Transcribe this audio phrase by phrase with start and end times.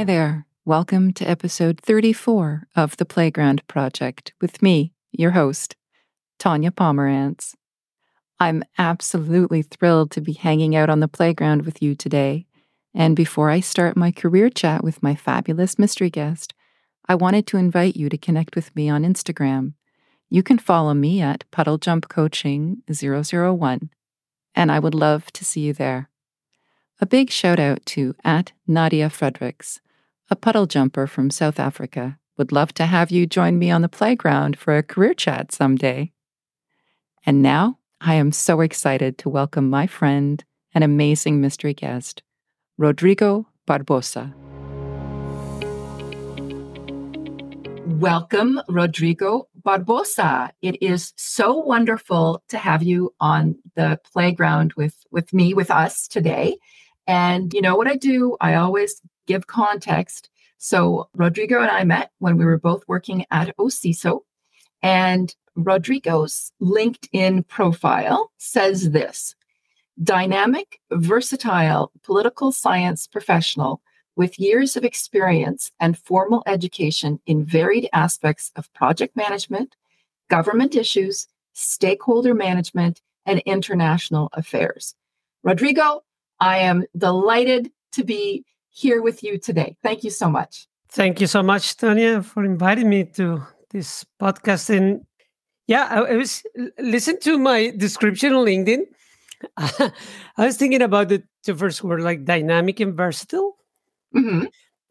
[0.00, 0.46] Hi there.
[0.64, 5.76] Welcome to episode 34 of The Playground Project with me, your host,
[6.38, 7.54] Tanya Pomerantz.
[8.38, 12.46] I'm absolutely thrilled to be hanging out on the playground with you today.
[12.94, 16.54] And before I start my career chat with my fabulous mystery guest,
[17.06, 19.74] I wanted to invite you to connect with me on Instagram.
[20.30, 23.90] You can follow me at Puddle Jump Coaching 001,
[24.54, 26.08] and I would love to see you there.
[27.02, 29.82] A big shout out to at Nadia Fredericks,
[30.32, 32.16] a puddle jumper from South Africa.
[32.38, 36.12] Would love to have you join me on the playground for a career chat someday.
[37.26, 42.22] And now I am so excited to welcome my friend and amazing mystery guest,
[42.78, 44.32] Rodrigo Barbosa.
[47.98, 50.50] Welcome, Rodrigo Barbosa.
[50.62, 56.06] It is so wonderful to have you on the playground with, with me, with us
[56.06, 56.56] today.
[57.08, 58.36] And you know what I do?
[58.40, 60.28] I always give context.
[60.58, 64.20] So, Rodrigo and I met when we were both working at OCISO.
[64.82, 69.36] And Rodrigo's LinkedIn profile says this
[70.02, 73.82] dynamic, versatile political science professional
[74.16, 79.76] with years of experience and formal education in varied aspects of project management,
[80.28, 84.94] government issues, stakeholder management, and international affairs.
[85.44, 86.02] Rodrigo,
[86.40, 89.76] I am delighted to be here with you today.
[89.82, 90.66] Thank you so much.
[90.88, 94.70] Thank you so much, Tanya, for inviting me to this podcast.
[94.76, 95.04] And
[95.66, 96.42] yeah, I, I was
[96.78, 98.82] listen to my description on LinkedIn.
[99.56, 99.92] I
[100.46, 103.56] was thinking about the, the first word like dynamic and versatile.
[104.14, 104.46] Mm-hmm.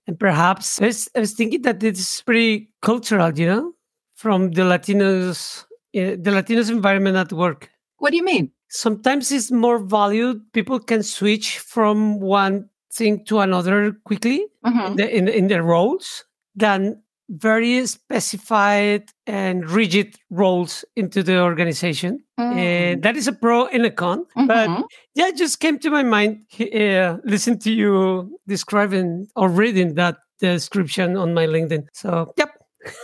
[0.08, 3.74] And perhaps I was, I was, thinking that it's pretty cultural, you know,
[4.16, 7.70] from the Latinos, uh, the Latinos environment at work.
[7.98, 8.52] What do you mean?
[8.70, 10.42] Sometimes it's more valued.
[10.54, 14.92] People can switch from one thing to another quickly mm-hmm.
[14.92, 22.24] in, the, in, in their roles than very specified and rigid roles into the organization.
[22.40, 22.56] Mm.
[22.56, 24.26] And that is a pro and a con.
[24.36, 24.48] Mm-hmm.
[24.48, 26.46] But yeah, it just came to my mind.
[26.60, 31.88] Uh, listen to you describing or reading that description on my LinkedIn.
[31.94, 32.52] So, yep.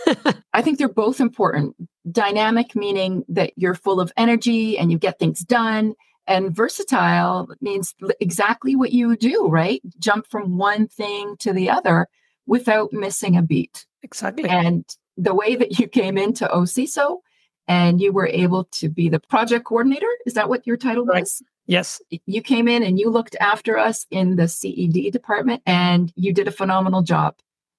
[0.52, 1.76] I think they're both important.
[2.10, 5.94] Dynamic, meaning that you're full of energy and you get things done.
[6.26, 9.80] And versatile means exactly what you do, right?
[9.98, 12.08] Jump from one thing to the other
[12.46, 13.86] without missing a beat.
[14.02, 14.48] Exactly.
[14.48, 14.84] And
[15.16, 17.18] the way that you came into OCISO
[17.68, 21.22] and you were able to be the project coordinator, is that what your title right.
[21.22, 21.42] was?
[21.66, 22.00] Yes.
[22.26, 26.48] You came in and you looked after us in the CED department and you did
[26.48, 27.36] a phenomenal job.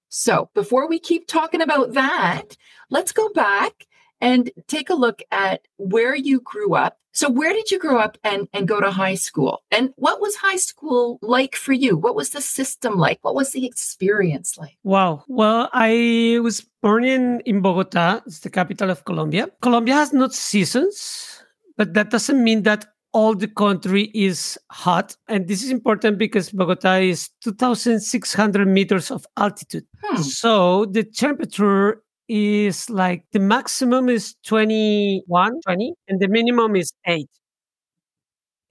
[0.09, 2.57] So before we keep talking about that,
[2.89, 3.85] let's go back
[4.19, 8.15] and take a look at where you grew up so where did you grow up
[8.23, 9.63] and, and go to high school?
[9.71, 11.97] And what was high school like for you?
[11.97, 13.17] What was the system like?
[13.23, 14.77] What was the experience like?
[14.83, 15.23] Wow.
[15.27, 19.47] Well, I was born in, in Bogota, it's the capital of Colombia.
[19.63, 21.41] Colombia has not seasons,
[21.75, 25.17] but that doesn't mean that all the country is hot.
[25.27, 29.87] And this is important because Bogota is 2,600 meters of altitude.
[30.03, 30.21] Hmm.
[30.21, 37.27] So the temperature is like the maximum is 21, 20, and the minimum is 8.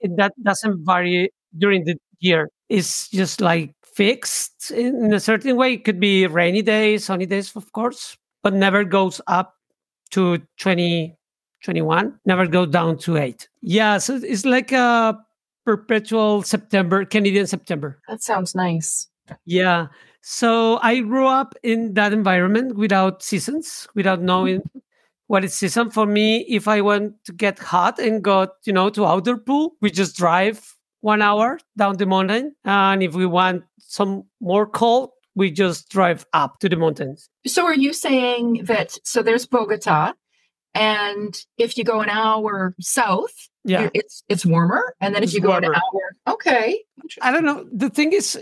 [0.03, 2.49] And that doesn't vary during the year.
[2.69, 5.73] It's just like fixed in a certain way.
[5.73, 9.55] It could be rainy days, sunny days, of course, but never goes up
[10.11, 11.17] to 20,
[11.63, 13.49] 21, never goes down to 8.
[13.61, 15.17] Yeah, so it's like a
[15.65, 17.99] perpetual September, Canadian September.
[18.07, 19.09] That sounds nice.
[19.45, 19.87] Yeah.
[20.21, 24.25] So I grew up in that environment without seasons, without mm-hmm.
[24.25, 24.69] knowing
[25.27, 25.89] what is season.
[25.89, 29.75] For me, if I want to get hot and go, you know, to outdoor pool,
[29.81, 32.55] we just drive one hour down the mountain.
[32.65, 37.29] And if we want some more cold, we just drive up to the mountains.
[37.45, 40.13] So are you saying that so there's Bogota
[40.77, 43.33] and if you go an hour south,
[43.63, 46.83] yeah, it's it's warmer, and then if you go an hour, okay.
[47.21, 47.67] I don't know.
[47.73, 48.39] The thing is,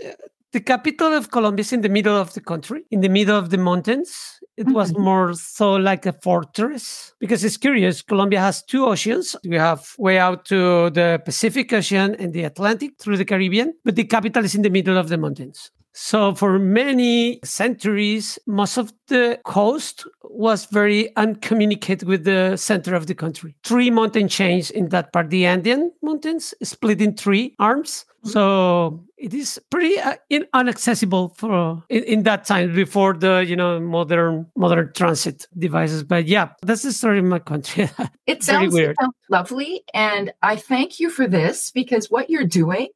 [0.56, 3.50] the capital of Colombia is in the middle of the country, in the middle of
[3.50, 4.40] the mountains.
[4.56, 4.72] It mm-hmm.
[4.72, 8.00] was more so like a fortress because it's curious.
[8.00, 9.36] Colombia has two oceans.
[9.46, 13.96] We have way out to the Pacific Ocean and the Atlantic through the Caribbean, but
[13.96, 15.70] the capital is in the middle of the mountains.
[15.98, 23.06] So, for many centuries, most of the coast was very uncommunicated with the center of
[23.06, 23.56] the country.
[23.64, 28.04] Three mountain chains in that part, the Andean mountains, split in three arms.
[28.18, 28.28] Mm-hmm.
[28.28, 33.56] So, it is pretty uh, in, inaccessible for in, in, that time before the you
[33.56, 36.04] know modern modern transit devices.
[36.04, 37.88] But yeah, that's the story of my country.
[38.26, 38.90] it sounds, weird.
[38.90, 42.88] It sounds lovely, and I thank you for this because what you're doing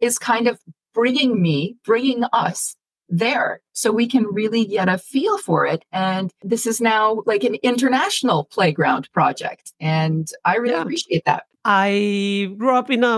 [0.00, 0.58] is kind of
[1.00, 2.74] bringing me, bringing us
[3.08, 5.84] there so we can really get a feel for it.
[5.92, 9.72] And this is now like an international playground project.
[9.78, 10.82] And I really Yeah.
[10.82, 11.44] appreciate that.
[11.64, 13.14] I grew up in a,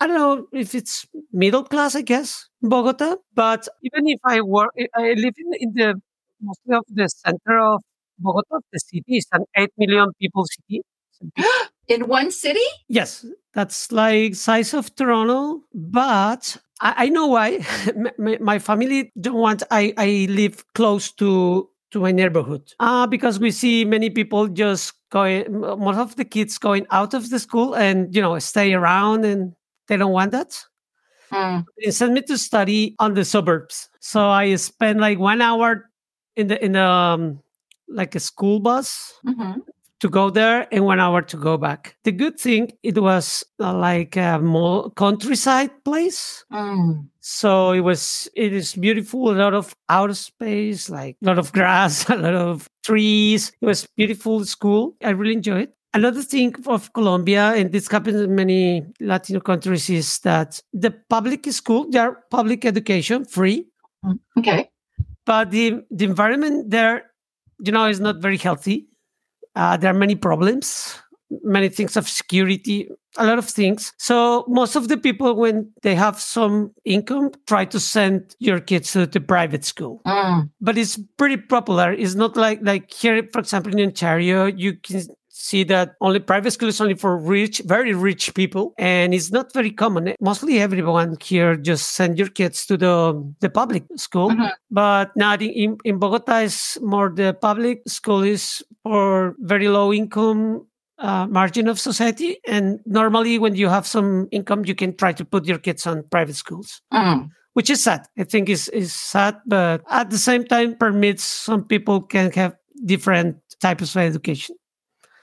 [0.00, 3.16] I don't know if it's middle class, I guess, Bogota.
[3.34, 5.88] But even if I work, I live in, in the
[6.40, 7.82] mostly of the center of
[8.18, 9.04] Bogota, the city.
[9.20, 10.82] is an 8 million people city.
[11.88, 12.68] In one city?
[12.88, 17.64] Yes, that's like size of Toronto, but I, I know why.
[18.18, 23.40] my, my family don't want I, I live close to to my neighborhood uh, because
[23.40, 27.74] we see many people just going most of the kids going out of the school
[27.74, 29.52] and you know stay around and
[29.88, 30.56] they don't want that
[31.32, 31.64] Mm.
[31.84, 35.88] they sent me to study on the suburbs so i spent like one hour
[36.36, 37.38] in the in the um,
[37.88, 39.62] like a school bus Mhm.
[40.00, 41.94] To go there and one hour to go back.
[42.04, 46.44] The good thing, it was uh, like a more countryside place.
[46.52, 47.06] Mm.
[47.20, 51.52] So it was, it is beautiful, a lot of outer space, like a lot of
[51.52, 53.52] grass, a lot of trees.
[53.60, 54.96] It was beautiful school.
[55.04, 55.74] I really enjoyed it.
[55.92, 61.44] Another thing of Colombia, and this happens in many Latino countries, is that the public
[61.46, 63.66] school, they are public education, free,
[64.02, 64.18] Mm.
[64.38, 64.70] Okay.
[65.26, 67.10] but the, the environment there,
[67.62, 68.86] you know, is not very healthy.
[69.54, 70.96] Uh, there are many problems,
[71.42, 73.92] many things of security, a lot of things.
[73.98, 78.92] So most of the people, when they have some income, try to send your kids
[78.92, 80.00] to the private school.
[80.06, 80.50] Mm.
[80.60, 81.92] But it's pretty popular.
[81.92, 85.02] It's not like like here, for example, in Ontario, you can
[85.40, 89.52] see that only private school is only for rich, very rich people, and it's not
[89.54, 90.12] very common.
[90.20, 92.94] Mostly everyone here just send your kids to the
[93.40, 94.30] the public school.
[94.30, 94.50] Mhm.
[94.70, 99.92] But not in, in, in Bogota is more the public school is for very low
[99.92, 100.66] income
[100.98, 102.36] uh, margin of society.
[102.46, 106.04] And normally when you have some income, you can try to put your kids on
[106.10, 107.30] private schools, Mm.
[107.54, 108.04] which is sad.
[108.18, 112.52] I think is is sad, but at the same time permits some people can have
[112.84, 114.56] different types of education.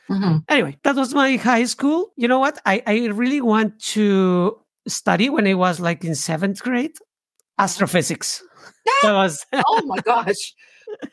[0.09, 0.43] Mhm.
[0.49, 2.11] Anyway, that was my high school.
[2.15, 2.59] You know what?
[2.65, 4.57] I, I really want to
[4.87, 6.93] study when I was like in seventh grade
[7.59, 8.43] astrophysics.
[9.03, 10.53] that was Oh my gosh.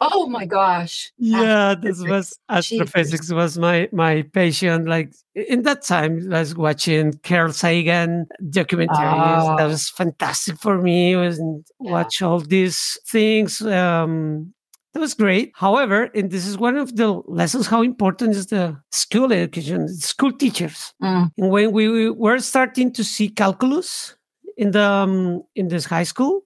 [0.00, 1.12] Oh my gosh.
[1.19, 3.32] yeah this was Astrophysics.
[3.32, 9.64] Was my my passion like in that time i was watching carl sagan documentaries that
[9.64, 9.69] Oh.
[9.69, 11.40] was fantastic for me was
[11.81, 11.90] Yeah.
[11.93, 14.53] watch all these things um
[14.94, 18.76] that was great however and this is one of the lessons how important is the
[18.93, 21.31] school education school teachers Mm.
[21.38, 24.17] and when we were starting to see calculus
[24.56, 26.43] in the um, in this high school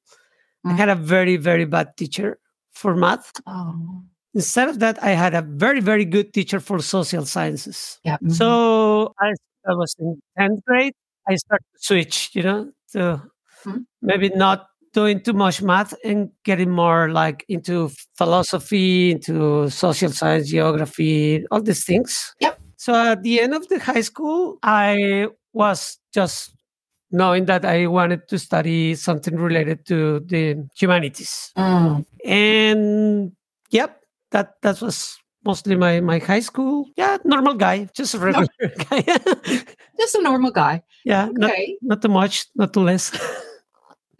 [0.64, 0.76] i Mm.
[0.78, 2.38] had a very very bad teacher
[2.72, 4.02] for math Oh.
[4.34, 7.98] Instead of that, I had a very, very good teacher for social sciences.
[8.04, 8.18] Yeah.
[8.22, 8.30] mhm.
[8.38, 8.46] So
[9.18, 9.32] I,
[9.66, 10.92] I was in 10th grade.
[11.26, 13.22] I started to switch, you know, to
[13.64, 13.86] Mhm.
[14.02, 20.48] maybe not doing too much math and getting more like into philosophy, into social science,
[20.50, 22.34] geography, all these things.
[22.40, 22.58] Yep.
[22.76, 26.54] So at the end of the high school, I was just
[27.10, 32.04] knowing that I wanted to study something related to the humanities Mm.
[32.24, 33.32] and
[33.70, 38.46] yep that that was mostly my my high school yeah normal guy just a regular
[38.90, 39.00] guy
[39.98, 40.82] Just a normal guy.
[41.06, 41.78] yeah not, Okay.
[41.80, 43.08] not too much not too less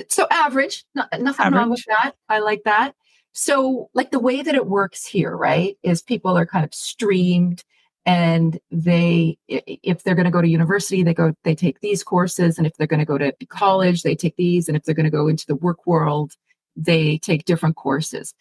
[0.09, 0.85] so average.
[0.95, 2.13] No, nothing wrong with that.
[2.29, 2.95] I like that.
[3.33, 7.63] So, like the way that it works here, right, is people are kind of streamed
[8.09, 12.57] and they if they're going to go to university they go they take these courses
[12.57, 15.05] and if they're going to go to college they take these and if they're going
[15.05, 16.33] to go into the work world
[16.75, 18.35] they take different courses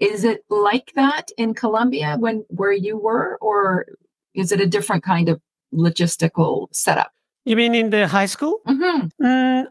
[0.00, 3.86] is it like that in colombia when where you were or
[4.34, 5.40] is it a different kind of
[5.72, 7.12] logistical setup
[7.44, 9.10] you mean in the high school Mhm.
[9.22, 9.66] Mm,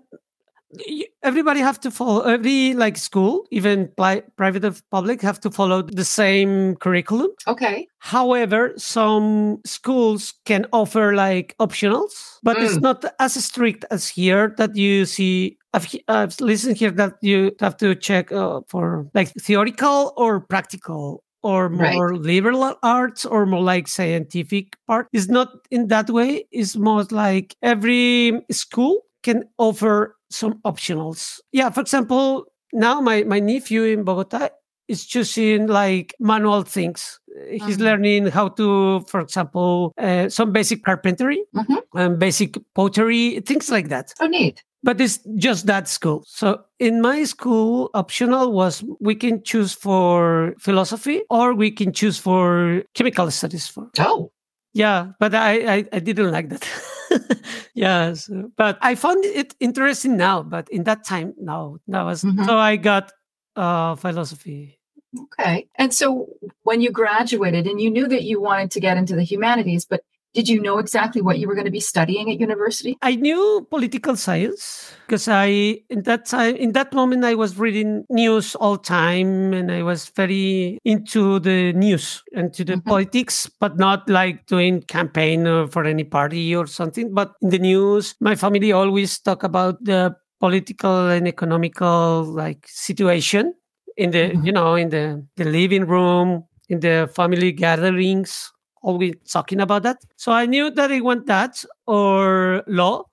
[1.24, 5.82] everybody have to follow every like school even pri- private or public have to follow
[5.82, 12.12] the same curriculum okay However, some schools can offer like optionals,
[12.44, 12.82] but it's Mm.
[12.82, 15.56] not as strict as here that you see.
[15.74, 21.24] I've, I've listened here that you have to check uh, for like theoretical or practical
[21.44, 21.94] or Right.
[21.96, 25.08] more liberal arts or more like scientific part.
[25.14, 26.44] It's not in that way.
[26.52, 31.40] It's more like every school can offer some optionals.
[31.52, 34.50] Yeah, for example, now my, my nephew in Bogota
[34.88, 37.20] is choosing like manual things.
[37.50, 37.82] He's Mhm.
[37.82, 41.82] learning how to, for example, uh, some basic carpentry Mhm.
[41.96, 44.14] and basic pottery, things like that.
[44.18, 46.26] so neat But it's just that school.
[46.28, 52.18] So in my school, optional was we can choose for philosophy or we can choose
[52.20, 53.88] for chemical studies for.
[54.00, 54.32] oh
[54.74, 56.68] Yeah, but I, I, I didn't like that.
[57.74, 60.44] yeah, so, but I found it interesting now.
[60.44, 62.46] But in that time, no, that was Mhm.
[62.46, 63.12] so I got
[63.56, 64.80] uh, philosophy.
[65.20, 65.68] Okay.
[65.76, 66.28] And so
[66.64, 70.02] when you graduated and you knew that you wanted to get into the humanities, but
[70.34, 72.98] did you know exactly what you were going to be studying at university?
[73.02, 78.06] I knew political science because I, in that time, in that moment, I was reading
[78.10, 82.90] news all time and I was very into the news and to the mm-hmm.
[82.90, 87.14] politics, but not like doing campaign for any party or something.
[87.14, 93.54] But in the news, my family always talk about the political and economical like situation
[93.98, 94.46] in the, mm-hmm.
[94.46, 98.53] you know, in the, the living room, in the family gatherings
[98.84, 99.98] always talking about that.
[100.18, 103.06] So I knew that I want that or law,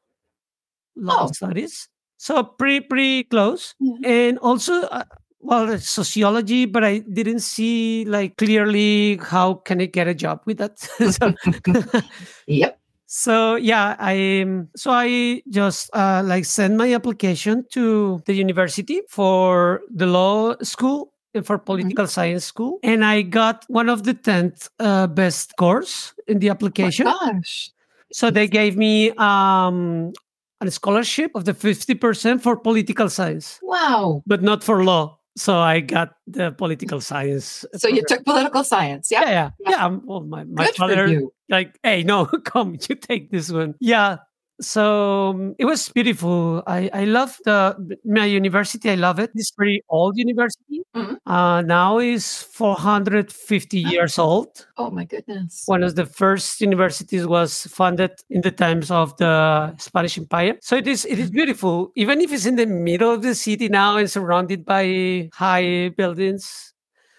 [0.97, 1.33] law oh.
[1.33, 1.89] studies.
[2.19, 4.05] So pretty pretty close, mm-hmm.
[4.05, 4.83] and also.
[4.83, 5.05] Uh,
[5.43, 10.59] well sociology but i didn't see like clearly how can i get a job with
[10.59, 10.79] that
[11.99, 12.03] so,
[12.47, 14.45] yep so yeah i
[14.77, 21.13] so i just uh, like send my application to the university for the law school
[21.35, 21.65] for mm-hmm.
[21.65, 22.11] political mm-hmm.
[22.11, 27.07] science school, and I got one of the tenth uh, best scores in the application.
[27.07, 27.71] Oh gosh!
[28.13, 30.13] So they gave me um,
[30.61, 33.59] a scholarship of the fifty percent for political science.
[33.63, 34.23] Wow!
[34.27, 35.19] But not for law.
[35.37, 37.65] So I got the political science.
[37.75, 37.97] So program.
[37.97, 39.71] you took political science, yeah, yeah, yeah.
[39.71, 39.99] yeah.
[40.05, 43.75] Well, my my Good father, like, hey, no, come, you take this one.
[43.81, 44.19] Yeah,
[44.61, 46.63] so it was beautiful.
[46.67, 48.91] I, I love the my university.
[48.91, 49.31] I love it.
[49.35, 50.83] It's pretty old university.
[50.95, 51.15] Mm-hmm.
[51.31, 54.67] Uh, now is 450 years old.
[54.77, 55.63] Oh my goodness!
[55.67, 60.57] One of the first universities was funded in the times of the Spanish Empire.
[60.63, 63.69] So it is it is beautiful, even if it's in the middle of the city
[63.69, 66.73] now and surrounded by high buildings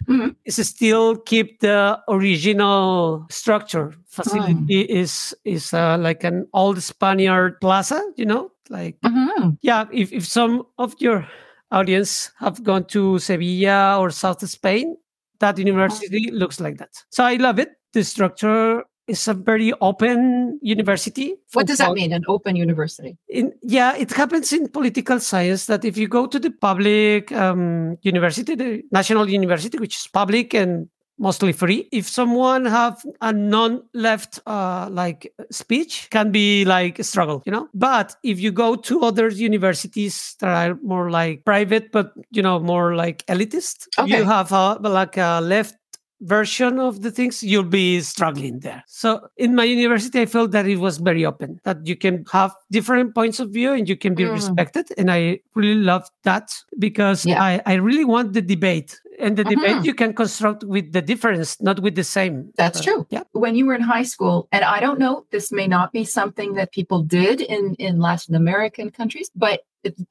[0.08, 0.30] mm-hmm.
[0.46, 3.94] is still keep the original structure.
[4.08, 4.94] Facility oh.
[5.02, 9.52] is is uh, like an old Spaniard plaza, you know, like mm-hmm.
[9.62, 9.86] yeah.
[9.92, 11.28] If if some of your
[11.72, 14.98] audience have gone to Sevilla or South Spain,
[15.40, 16.36] that university mm-hmm.
[16.36, 16.92] looks like that.
[17.10, 17.70] So I love it.
[17.94, 21.36] The structure is a very open university.
[21.54, 23.18] What does that mean, an open university?
[23.28, 27.98] In, yeah, it happens in political science that if you go to the public um,
[28.02, 30.88] university, the national university, which is public and
[31.22, 31.88] mostly free.
[31.92, 37.70] If someone have a non-left uh, like speech, can be like a struggle, you know.
[37.74, 42.60] But if you go to other universities that are more like private, but you know
[42.60, 44.18] more like elitist, okay.
[44.18, 45.76] you have a, like a left
[46.22, 48.84] version of the things, you'll be struggling there.
[48.88, 52.54] So in my university, I felt that it was very open, that you can have
[52.72, 54.32] different points of view and you can be mm.
[54.32, 54.88] respected.
[54.98, 57.42] And I really love that because yeah.
[57.42, 59.00] I, I really want the debate.
[59.22, 59.62] And the mm-hmm.
[59.62, 62.52] debate you can construct with the difference, not with the same.
[62.58, 63.08] That's uh, true.
[63.10, 63.24] Yeah.
[63.32, 66.54] When you were in high school, and I don't know, this may not be something
[66.56, 69.62] that people did in, in Latin American countries, but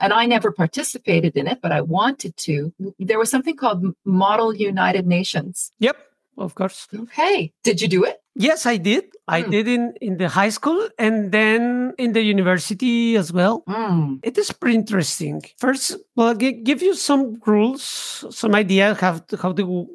[0.00, 2.72] and I never participated in it, but I wanted to.
[2.98, 5.72] There was something called Model United Nations.
[5.78, 5.96] Yep,
[6.38, 6.88] of course.
[6.92, 7.52] Okay.
[7.62, 8.19] Did you do it?
[8.34, 9.04] Yes, I did.
[9.28, 9.50] I mm.
[9.50, 13.62] did in, in the high school and then in the university as well.
[13.68, 14.20] Mm.
[14.22, 15.42] It is pretty interesting.
[15.58, 19.86] First, well, I'll give you some rules, some idea how how the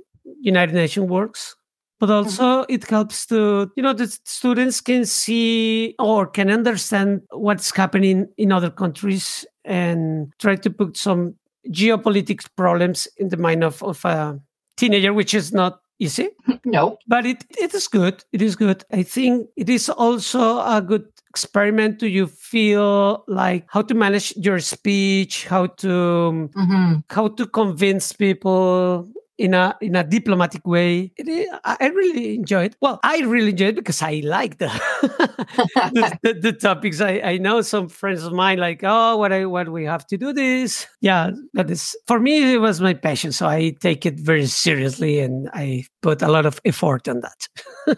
[0.42, 1.56] United Nations works
[2.00, 2.14] but mm-hmm.
[2.14, 2.74] also mm-hmm.
[2.74, 8.52] it helps to you know the students can see or can understand what's happening in
[8.52, 11.36] other countries and try to put some
[11.70, 14.40] geopolitics problems in the mind of, of a
[14.78, 16.30] teenager which is not easy
[16.66, 16.98] no.
[17.08, 18.24] But it, it is good.
[18.32, 18.84] It is good.
[18.92, 24.34] I think it is also a good experiment do you feel like how to manage
[24.38, 26.94] your speech how to mm-hmm.
[27.10, 29.06] how to convince people
[29.38, 31.12] in a in a diplomatic way.
[31.18, 32.76] It, I really enjoyed.
[32.82, 34.68] Well, I really enjoyed because I like the
[35.02, 37.02] the, the, the, topics.
[37.02, 40.18] I, I know some friends of mine like, oh, what I what we have to
[40.18, 40.88] do this.
[41.02, 42.54] Yeah, that is for me.
[42.54, 46.46] It was my passion, so I take it very seriously, and I put a lot
[46.46, 47.48] of effort on that.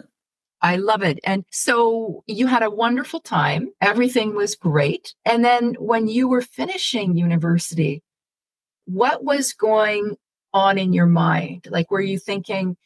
[0.60, 1.20] I love it.
[1.22, 3.70] And so you had a wonderful time.
[3.80, 5.14] Everything was great.
[5.24, 8.02] And then when you were finishing university,
[8.86, 10.16] what was going
[10.58, 11.66] on in your mind?
[11.70, 12.76] Like, were you thinking,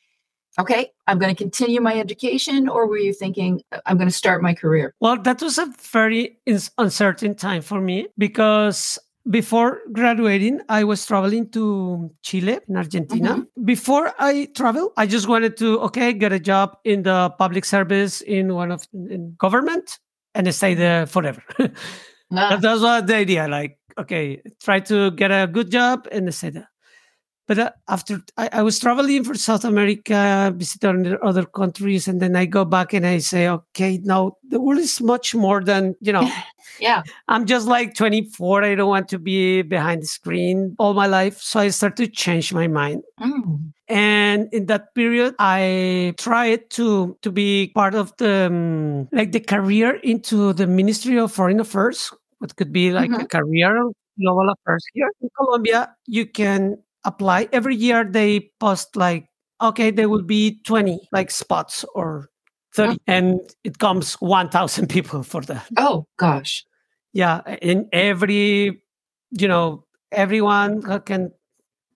[0.59, 4.43] okay, I'm going to continue my education, or were you thinking, I'm going to start
[4.43, 4.95] my career?
[5.01, 6.39] Well, that was a very
[6.79, 8.99] uncertain time for me because
[9.31, 13.31] before graduating, I was traveling to Chile in Argentina.
[13.31, 13.65] Mm-hmm.
[13.65, 18.21] Before I travel, I just wanted to, okay, get a job in the public service
[18.21, 19.99] in one of in government
[20.35, 21.43] and stay there forever.
[22.33, 23.47] That was the idea.
[23.47, 26.72] Like, okay, try to get a good job and stay there.
[27.47, 32.37] But uh, after I, I, was traveling for South America, visiting other countries, and then
[32.37, 36.13] I go back and I say, okay, now the world is much more than you
[36.13, 36.31] know.
[36.81, 38.63] yeah, I'm just like 24.
[38.65, 42.07] I don't want to be behind the screen all my life, so I start to
[42.07, 43.03] change my mind.
[43.21, 43.73] Mm.
[43.89, 49.41] And in that period, I tried to to be part of the um, like the
[49.41, 52.13] career into the Ministry of Foreign Affairs.
[52.39, 53.23] What could be like Mhm.
[53.23, 55.95] a career global affairs here in Colombia.
[56.07, 58.05] You can apply every year.
[58.05, 59.27] They post like
[59.61, 62.29] okay, there will be twenty like spots or.
[62.75, 66.65] 30 and it comes 1000 people for that Oh gosh.
[67.13, 68.81] yeah in every
[69.31, 71.31] you know everyone who can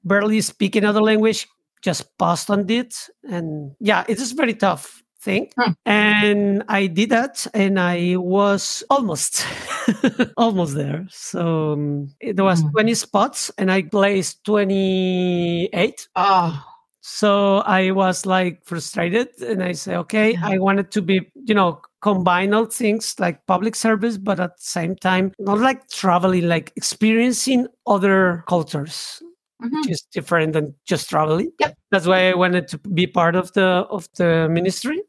[0.05, 1.47] barely speak another language
[1.81, 5.73] just post on it and yeah it is very tough thing Hmm.
[5.85, 9.45] and i did that and i was almost
[10.45, 12.71] almost there so um, it was Hmm.
[12.71, 16.53] 20 spots and i placed 28 Oh.
[17.01, 20.49] so I was like frustrated and I say, okay, Yeah.
[20.55, 24.63] I wanted to be, you know, combine all things like public service, but at the
[24.77, 29.23] same time, not like traveling, like experiencing other cultures,
[29.63, 29.71] Mhm.
[29.83, 31.51] which is different than just traveling.
[31.61, 31.77] Yep.
[31.91, 35.03] That's why I wanted to be part of the of the ministry.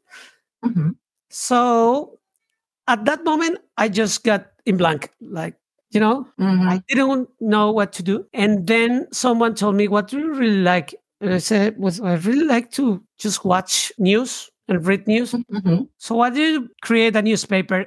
[0.64, 0.96] Mhm.
[1.30, 2.18] So
[2.88, 5.56] at that moment, I just got in blank, like,
[5.92, 6.68] you know, Mhm.
[6.70, 8.26] I didn't know what to do.
[8.34, 10.94] And then someone told me, What do you really like?
[11.20, 15.32] And I said, was I really like to just watch news and read news.
[15.34, 15.88] Mhm.
[15.98, 17.86] So why do you create a newspaper?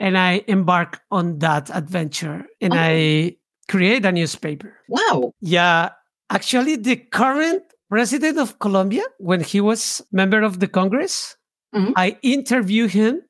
[0.00, 2.78] And I embark on that adventure and Oh.
[2.78, 3.36] I
[3.68, 4.74] create a newspaper.
[4.88, 5.32] Wow.
[5.42, 5.90] Yeah.
[6.32, 11.36] Actually, the current president of Colombia, when he was member of the Congress,
[11.74, 11.92] Mhm.
[11.96, 13.20] I interview him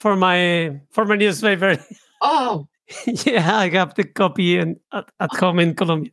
[0.00, 1.78] for my for my newspaper.
[2.22, 2.66] Oh,
[3.26, 6.12] yeah, I have the copy and at, at home in Colombia.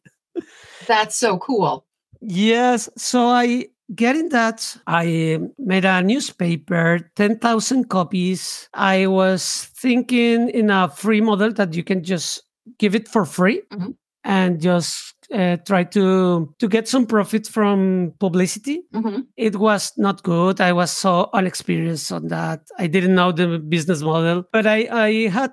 [0.86, 1.86] that's so cool.
[2.22, 2.90] Yes.
[2.98, 8.68] So I getting that I made a newspaper, 10,000 copies.
[8.74, 12.44] I was thinking in a free model that you can just
[12.80, 13.96] give it for free Mhm.
[14.26, 18.84] and just uh, try to to get some profit from publicity.
[18.94, 19.26] Mhm.
[19.36, 20.62] It was not good.
[20.62, 22.62] I was so unexperienced on that.
[22.78, 25.52] I didn't know the business model, but I I had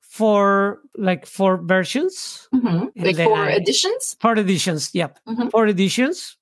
[0.00, 2.90] four like four versions Mhm.
[2.96, 4.16] Like four I- editions?
[4.20, 5.18] Four editions, yep.
[5.28, 5.50] Mhm.
[5.50, 6.36] Four editions.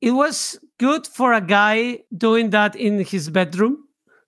[0.00, 3.78] It was good for a guy doing that in his bedroom.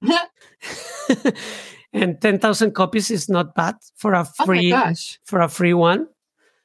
[1.93, 5.19] and 10,000 copies is not bad for a Oh free gosh.
[5.25, 6.07] for a free one.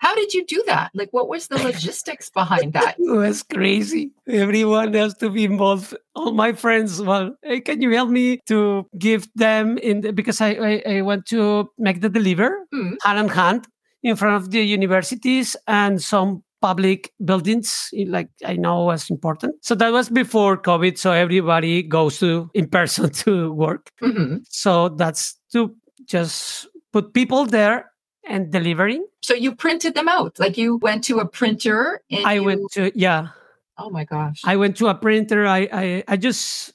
[0.03, 0.91] How did you do that?
[0.93, 2.95] Like, what was the logistics behind that?
[2.99, 4.11] It was crazy.
[4.27, 5.95] Everyone has to be involved.
[6.13, 10.41] All my friends, well, hey, can you help me to give them in the, because
[10.41, 12.97] I, I I want to make the deliver Mhm.
[13.05, 13.61] hand in hand
[14.03, 19.55] in front of the universities and some public buildings like I know was important.
[19.61, 20.97] So that was before COVID.
[20.97, 23.89] So everybody goes to in person to work.
[24.01, 24.43] Mhm.
[24.49, 25.71] So that's to
[26.07, 27.85] just put people there
[28.27, 29.05] and delivering.
[29.21, 30.39] So you printed them out.
[30.39, 33.29] Like you went to a printer and I you- went to yeah.
[33.77, 34.41] Oh my gosh.
[34.45, 35.45] I went to a printer.
[35.47, 36.73] I I, I just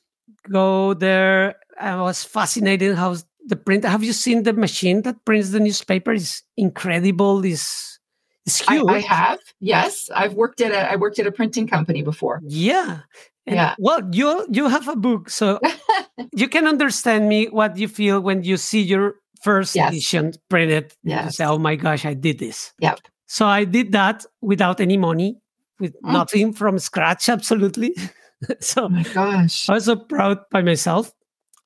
[0.50, 1.56] go there.
[1.80, 3.84] I was fascinated how the print.
[3.84, 6.12] Have you seen the machine that prints the newspaper?
[6.12, 7.44] is incredible.
[7.44, 7.98] Is
[8.46, 8.82] it's I.
[8.82, 9.38] I have.
[9.60, 10.10] Yes.
[10.14, 12.40] I've worked at a I worked at a printing company before.
[12.44, 13.00] Yeah.
[13.46, 13.74] And, Yeah.
[13.78, 15.60] Well, you you have a book, so
[16.34, 19.90] you can understand me what you feel when you see your first Yes.
[19.90, 20.92] edition printed.
[21.02, 21.36] Yes.
[21.36, 23.00] say, "Oh my gosh, I did this." Yep.
[23.26, 25.36] So I did that without any money,
[25.80, 26.12] with Mm.
[26.12, 27.94] nothing from scratch, absolutely.
[28.60, 29.68] so Oh my gosh.
[29.68, 31.12] I was so proud by myself.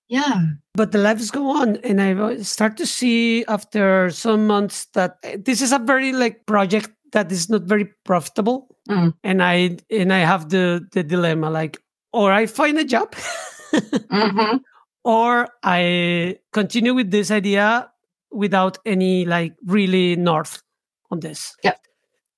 [0.09, 0.43] Yeah.
[0.75, 5.37] But the lives go on, and I start to see after some months that eh,
[5.41, 9.15] this is a very like project that is not very profitable, Mm.
[9.23, 11.79] and I and I have the the dilemma like,
[12.13, 13.15] or I find a job,
[14.11, 14.61] Mhm.
[15.05, 17.91] Or I continue with this idea
[18.33, 20.63] without any like really north
[21.11, 21.55] on this.
[21.65, 21.79] Yep.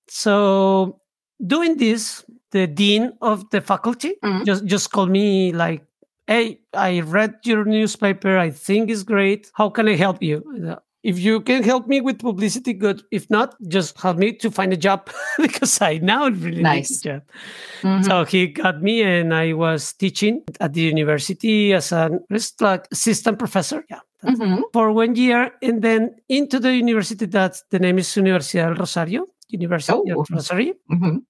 [0.09, 1.01] So
[1.47, 4.45] doing this, the dean of the faculty Mhm.
[4.47, 5.85] just just called me like,
[6.27, 8.39] "Hey, I read your newspaper.
[8.39, 9.51] I think it's great.
[9.55, 10.43] How can I help you?"
[11.05, 13.03] If you can help me with publicity, good.
[13.11, 16.91] If not, just help me to find a job because I now really Nice.
[17.05, 17.23] need a job.
[17.83, 18.05] Mhm.
[18.05, 22.21] So he got me, and I was teaching at the university as an
[22.61, 23.85] like assistant professor.
[23.91, 24.63] Yeah, Mhm.
[24.73, 29.27] for one year, and then into the university that the name is Universidad del Rosario,
[29.51, 30.21] University Oh.
[30.21, 30.73] of Rosario.
[30.91, 31.21] Mhm.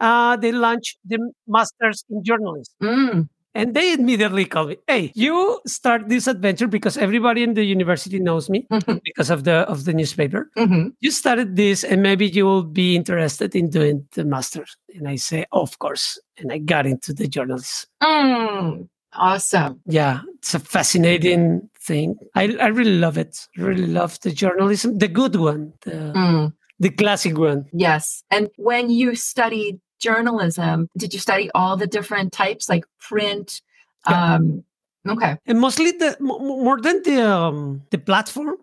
[0.00, 1.18] Uh, they launched the
[1.48, 2.74] masters in journalism.
[2.82, 3.28] Mm.
[3.54, 8.18] And they immediately called me, "Hey, you start this adventure because everybody in the university
[8.18, 9.00] knows me Mhm.
[9.04, 10.50] because of the of the newspaper.
[10.58, 10.92] Mhm.
[11.00, 15.16] You started this, and maybe you will be interested in doing the masters." And I
[15.16, 17.86] say, "Of course." And I got into the journalism.
[18.02, 19.80] Mm, awesome.
[19.86, 22.16] Yeah, it's a fascinating thing.
[22.34, 23.46] I I really love it.
[23.56, 27.66] Really love the journalism, the good one, the Mm, the classic one.
[27.72, 28.24] yes.
[28.34, 33.64] And when you studied journalism, did you study all the different types like print?
[34.04, 34.36] Yeah.
[34.36, 34.64] Um,
[35.08, 35.40] okay.
[35.48, 38.60] and mostly the mo- mo- more than the um, the platform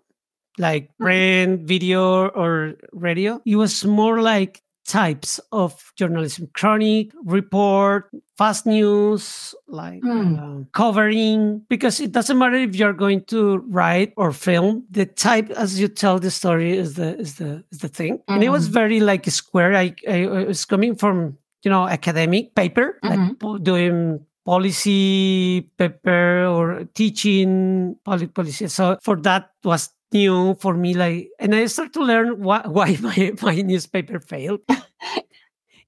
[0.62, 6.50] like print video or radio it was more like types of journalism.
[6.54, 10.36] Chronic report fast news like Hmm.
[10.39, 15.50] uh, covering because it doesn't matter if you're going to write or film the type
[15.52, 18.20] as you tell the story is the is the is the thing.
[18.28, 19.76] And it was very like square.
[19.76, 23.38] I i I was coming from you know academic paper Mhm.
[23.44, 28.67] like doing policy paper or teaching public policy.
[28.67, 32.97] So for that was new for me like and i started to learn why, why
[33.02, 34.62] my, my newspaper failed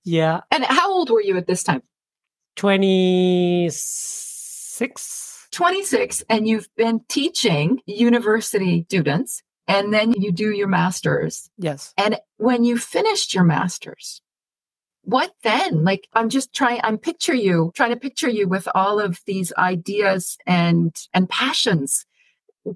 [0.04, 1.82] yeah And how old were you at this time?
[2.58, 11.50] 26 26, and you've been teaching university students, and then you do your master's.
[11.58, 14.22] yes And when you finished your master's,
[15.04, 15.84] what then?
[15.84, 19.54] Like, I'm just trying, I'm picture you, trying to picture you with all of these
[19.58, 22.06] ideas and, and passions.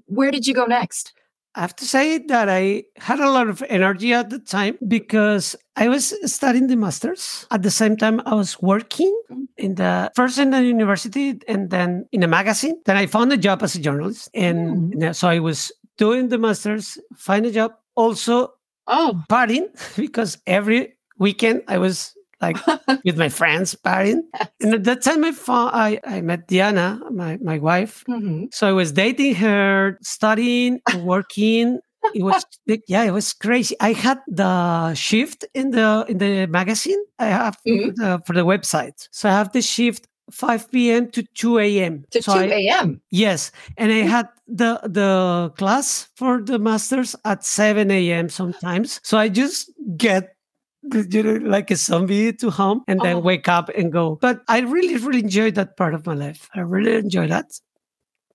[0.06, 1.12] Where did you go next?
[1.58, 5.56] I have to say that I had a lot of energy at the time because
[5.74, 7.46] I was studying the masters.
[7.50, 9.12] At the same time, I was working
[9.56, 12.80] in the first in the university and then in a magazine.
[12.86, 14.30] Then I found a job as a journalist.
[14.34, 14.58] And
[14.94, 15.02] Mm.
[15.02, 18.54] and so I was doing the masters, find a job, also
[18.86, 19.66] Oh, partying
[19.96, 22.56] because every weekend I was like
[23.04, 24.20] with my friends partying.
[24.60, 28.04] And at that time I found I, I met Diana, my, my wife.
[28.08, 28.52] Mhm.
[28.52, 31.80] So I was dating her, studying, working.
[32.14, 32.44] It was
[32.88, 33.74] yeah, it was crazy.
[33.80, 37.00] I had the shift in the in the magazine.
[37.18, 37.94] I have Mhm.
[37.96, 39.08] the, for the website.
[39.10, 41.10] So I have the shift 5 p.m.
[41.12, 42.04] to 2 a.m.
[42.10, 43.00] to So 2 a.m.
[43.10, 48.28] Yes, and I had the the class for the masters at 7 a.m.
[48.28, 49.00] sometimes.
[49.02, 50.34] So I just get
[50.82, 53.20] like a zombie to home and then Oh.
[53.20, 54.16] wake up and go.
[54.20, 56.48] But I really, really enjoyed that part of my life.
[56.54, 57.46] I really enjoy that.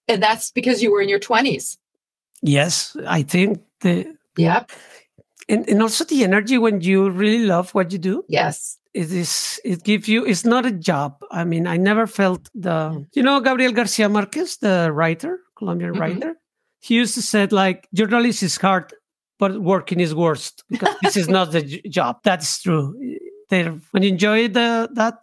[0.07, 1.77] And that's because you were in your 20s.
[2.41, 4.05] Yes, I think the
[4.37, 4.71] Yep.
[5.47, 8.23] and, and also the energy when you really love what you do.
[8.27, 8.77] Yes.
[8.93, 11.15] It is it gives you it's not a job.
[11.31, 15.99] I mean, I never felt the you know Gabriel Garcia Marquez, the writer, Colombian Mhm.
[15.99, 16.35] writer.
[16.81, 18.93] He used to say like journalism is hard,
[19.43, 21.61] but working is worst because this is not the
[21.99, 22.13] job.
[22.23, 22.85] That's true.
[23.49, 24.67] There when you enjoy the
[24.99, 25.15] that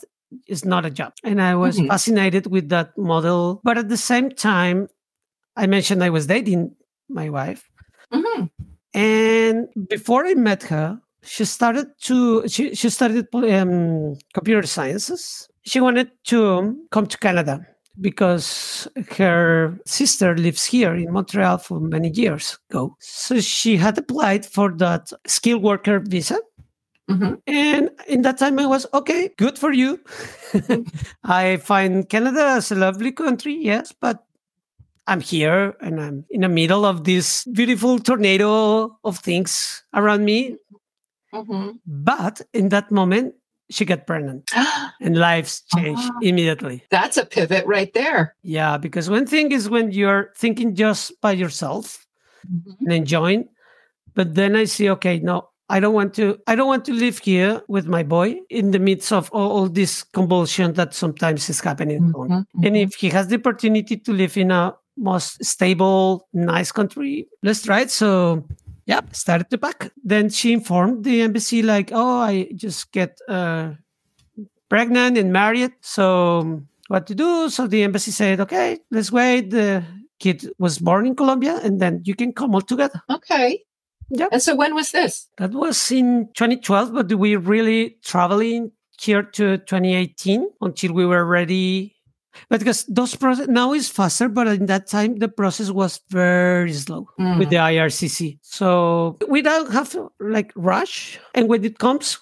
[0.54, 1.12] is not a job.
[1.24, 1.88] And I was Mhm.
[1.92, 3.60] fascinated with that model.
[3.68, 4.78] But at the same time,
[5.62, 6.62] I mentioned I was dating
[7.08, 7.62] my wife.
[8.12, 8.42] hmm
[8.94, 9.56] And
[9.88, 10.86] before I met her,
[11.32, 12.16] she started to
[12.52, 15.22] she she studied um, computer sciences.
[15.70, 16.40] She wanted to
[16.94, 17.54] come to Canada
[18.00, 22.96] because her sister lives here in Montreal for many years ago.
[23.00, 26.38] So she had applied for that skilled worker visa.
[27.08, 30.00] hmm And in that time, I was okay, good for you.
[31.24, 34.24] I find Canada as a lovely country, yes, but
[35.06, 40.56] I'm here and I'm in the middle of this beautiful tornado of things around me.
[41.32, 43.34] hmm But in that moment,
[43.70, 44.50] she got pregnant
[45.00, 46.18] and lives changed Ah.
[46.22, 46.82] immediately.
[46.90, 48.34] That's a pivot right there.
[48.42, 52.06] Yeah, because one thing is when you're thinking just by yourself
[52.46, 52.76] Mhm.
[52.80, 53.48] and enjoying,
[54.14, 56.36] but then I see, okay, no, I don't want to.
[56.48, 59.68] I don't want to live here with my boy in the midst of all, all
[59.68, 62.02] this convulsion that sometimes is happening.
[62.08, 62.28] at home.
[62.30, 62.66] Mhm.
[62.66, 67.62] And if he has the opportunity to live in a most stable, nice country, let's
[67.62, 67.90] try it.
[67.92, 68.44] So,
[68.90, 69.92] yeah, started to pack.
[70.02, 73.74] Then she informed the embassy, like, oh, I just get uh,
[74.68, 75.72] pregnant and married.
[75.80, 77.48] So, what to do?
[77.50, 79.50] So the embassy said, okay, let's wait.
[79.50, 79.84] The
[80.18, 83.00] kid was born in Colombia, and then you can come all together.
[83.08, 83.62] Okay.
[84.10, 84.28] Yep.
[84.32, 85.28] And so when was this?
[85.38, 91.94] That was in 2012, but we really traveling here to 2018 until we were ready.
[92.48, 96.72] But because those process now is faster, but in that time the process was very
[96.72, 97.86] slow with the mm-hmm.
[97.86, 98.38] IRCC.
[98.42, 101.18] So we don't have to like rush.
[101.34, 102.18] And when it comes,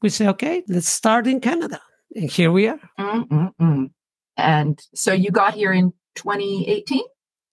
[0.00, 1.80] we say, okay, let's start in Canada.
[2.14, 2.80] And here we are.
[2.98, 3.90] Mm-mm-mm.
[4.36, 7.02] And so you got here in 2018?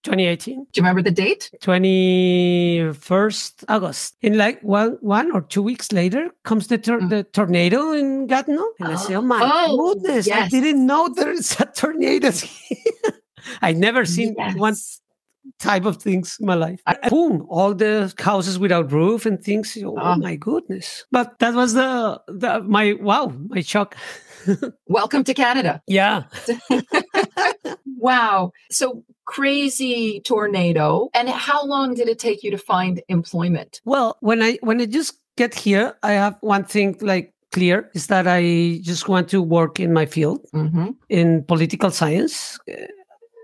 [0.04, 0.54] 2018.
[0.56, 1.50] Do you remember the date?
[1.62, 4.16] 21st August.
[4.22, 7.10] In like one one or two weeks later comes the tor- Mm.
[7.10, 8.66] the tornado in Gatineau.
[8.80, 12.30] And I say, oh my Oh, goodness, I didn't know there's a tornado.
[13.62, 14.76] I never seen one
[15.58, 16.80] type of things in my life.
[16.86, 19.76] And boom, all the houses without roof and things.
[19.84, 20.16] Oh, Ah.
[20.16, 21.04] my goodness.
[21.10, 23.96] But that was the, the my wow, my shock.
[24.86, 25.82] Welcome to Canada.
[25.86, 26.24] Yeah.
[28.00, 28.52] Wow.
[28.70, 31.08] So crazy tornado.
[31.14, 33.80] And how long did it take you to find employment?
[33.84, 38.06] Well, when I when I just get here, I have one thing like clear is
[38.08, 40.90] that I just want to work in my field Mm-hmm.
[41.08, 42.58] in political science.
[42.70, 42.86] uh,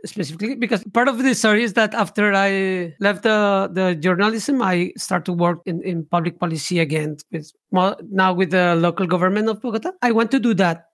[0.04, 4.92] Specifically, because part of the story is that after I left the, the journalism, I
[4.96, 9.60] start to work in, in public policy again with now with the local government of
[9.60, 9.90] Bogota.
[10.02, 10.84] I want to do that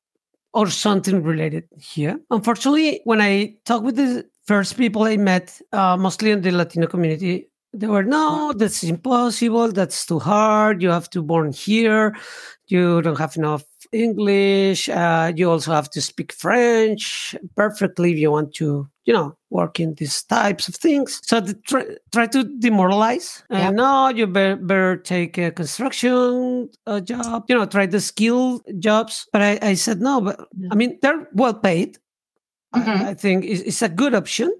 [0.54, 2.20] or something related here.
[2.30, 6.86] Unfortunately, when I talk with the first people I met, uh, mostly in the Latino
[6.86, 9.72] community, they were no, that's impossible.
[9.72, 10.82] That's too hard.
[10.82, 12.14] You have to born here.
[12.66, 14.88] You don't have enough English.
[14.88, 19.78] Uh, you also have to speak French perfectly if you want to, you know, work
[19.81, 21.20] in these types of things.
[21.24, 23.44] So try, try to demoralize.
[23.50, 23.61] Yep.
[23.61, 27.44] And no, you better, better take a construction uh, job.
[27.48, 29.26] You know, try the skill jobs.
[29.33, 30.20] But I, I said no.
[30.20, 31.98] But I mean, they're well paid.
[32.74, 32.87] Mhm.
[32.88, 34.52] I, I think it's, it's a good option.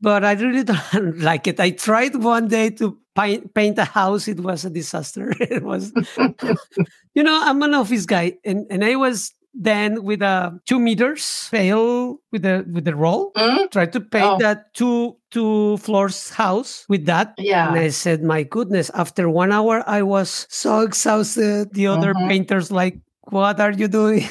[0.00, 1.60] But I really don't like it.
[1.60, 4.28] I tried one day to paint, paint a house.
[4.28, 5.32] It was a disaster.
[5.40, 5.92] it was
[7.14, 11.48] you know, I'm an office guy, and, and I was then with a two meters
[11.50, 13.70] pail with the with the roll, Mm?
[13.72, 14.38] tried to paint Oh.
[14.38, 17.34] that two two floors house with that.
[17.36, 21.74] Yeah, And I said, my goodness, after one hour, I was so exhausted.
[21.74, 22.28] The other Mhm.
[22.28, 22.98] painters like,
[23.30, 24.22] what are you doing?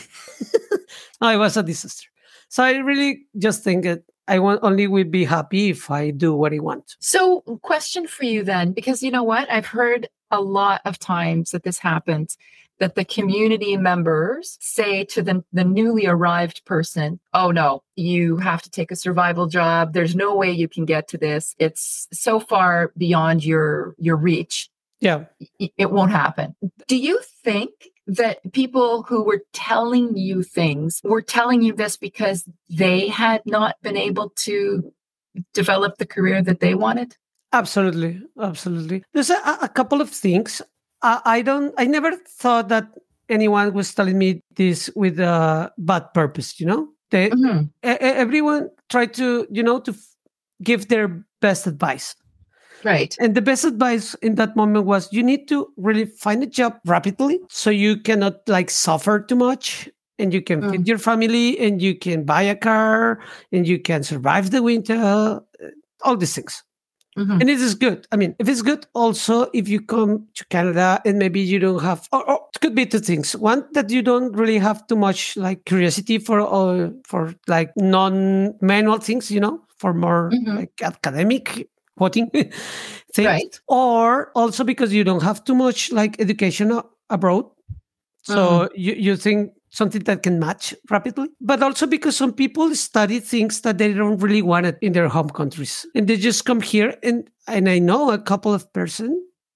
[1.22, 2.08] no, it was a disaster.
[2.48, 6.34] So I really just think that I want only will be happy if I do
[6.36, 6.96] what I want.
[7.00, 9.52] So, question for you then, because you know what?
[9.52, 12.38] I've heard a lot of times that this happens
[12.80, 18.62] that the community members say to the, the newly arrived person, Oh no, you have
[18.62, 19.94] to take a survival job.
[19.94, 21.56] There's no way you can get to this.
[21.60, 24.70] It's so far beyond your your reach.
[25.02, 25.26] Yeah.
[25.60, 26.56] It won't happen.
[26.88, 27.70] Do you think
[28.08, 33.76] that people who were telling you things were telling you this because they had not
[33.82, 34.92] been able to
[35.54, 37.16] develop the career that they wanted?
[37.54, 39.04] Absolutely, absolutely.
[39.14, 40.62] There's a, a couple of things.
[41.02, 41.74] I, I don't.
[41.78, 42.88] I never thought that
[43.30, 46.60] anyone was telling me this with a bad purpose.
[46.60, 47.70] You know, they Mhm.
[47.86, 50.16] e- e- everyone tried to you know to f-
[50.62, 52.16] give their best advice,
[52.84, 53.16] Right.
[53.20, 56.80] and the best advice in that moment was you need to really find a job
[56.86, 59.90] rapidly so you cannot like suffer too much.
[60.22, 60.88] And you can feed Mm.
[60.88, 63.20] your family, and you can buy a car,
[63.54, 64.96] and you can survive the winter.
[64.96, 65.40] uh,
[66.04, 66.64] All these things
[67.18, 67.40] Mhm.
[67.42, 68.08] and it is good.
[68.12, 71.82] I mean, if it's good, also if you come to Canada and maybe you don't
[71.84, 73.36] have, or, or it could be two things.
[73.36, 79.00] One that you don't really have too much like curiosity for, uh, for like non-manual
[79.00, 80.56] things, you know, for more Mhm.
[80.58, 81.68] like academic
[82.00, 82.30] quoting
[83.14, 83.60] things, Right.
[83.68, 86.72] or also because you don't have too much like education
[87.10, 87.46] abroad,
[88.24, 91.28] so you you think something that can match rapidly.
[91.42, 95.10] But also because some people study things that they don't really want it in their
[95.10, 95.86] home countries.
[95.96, 99.10] And they just come here and and i know a couple of person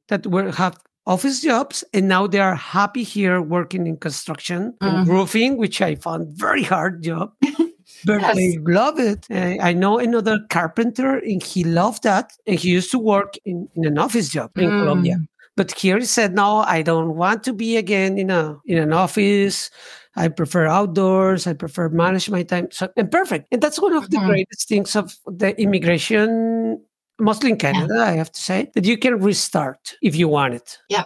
[0.10, 0.76] that were have
[1.06, 5.08] office jobs and now they are happy here working in construction and Mhm.
[5.08, 7.30] roofing which i found very hard job
[8.06, 8.36] but Yes.
[8.36, 12.92] they love it I, I know another carpenter and he loved that and he used
[12.92, 14.80] to work in, in an office job in Mm.
[14.80, 15.18] colombia
[15.56, 18.92] but here he said, "No, I don't want to be again in a in an
[18.92, 19.70] office.
[20.16, 21.46] I prefer outdoors.
[21.46, 23.50] I prefer manage my time." So and perfect.
[23.52, 24.26] And that's one of the Mhm.
[24.30, 26.82] greatest things of the immigration,
[27.20, 30.80] mostly in Canada, I have to say, that you can restart if you want it.
[30.90, 31.04] Yeah.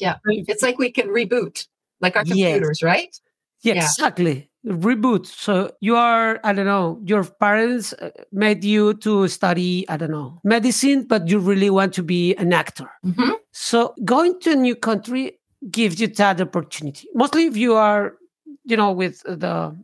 [0.00, 0.16] Yeah.
[0.24, 1.68] It's like we can reboot,
[2.00, 2.32] like our Yes.
[2.54, 3.12] computers, right?
[3.60, 3.84] Yeah, Yeah.
[3.84, 4.48] exactly.
[4.66, 5.26] Reboot.
[5.26, 10.10] So you are, I don't know, your parents uh, made you to study, I don't
[10.10, 12.90] know, medicine, but you really want to be an actor.
[13.04, 13.34] Mhm.
[13.52, 15.38] So going to a new country
[15.70, 17.08] gives you that opportunity.
[17.14, 18.14] Mostly if you are,
[18.64, 19.76] you know, with the,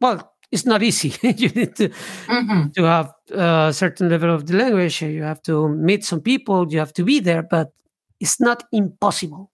[0.00, 1.12] well, it's not easy.
[1.22, 1.90] you need to,
[2.28, 2.72] Mhm.
[2.74, 5.02] to have a certain level of the language.
[5.02, 6.72] You have to meet some people.
[6.72, 7.72] You have to be there, but
[8.20, 9.50] it's not impossible.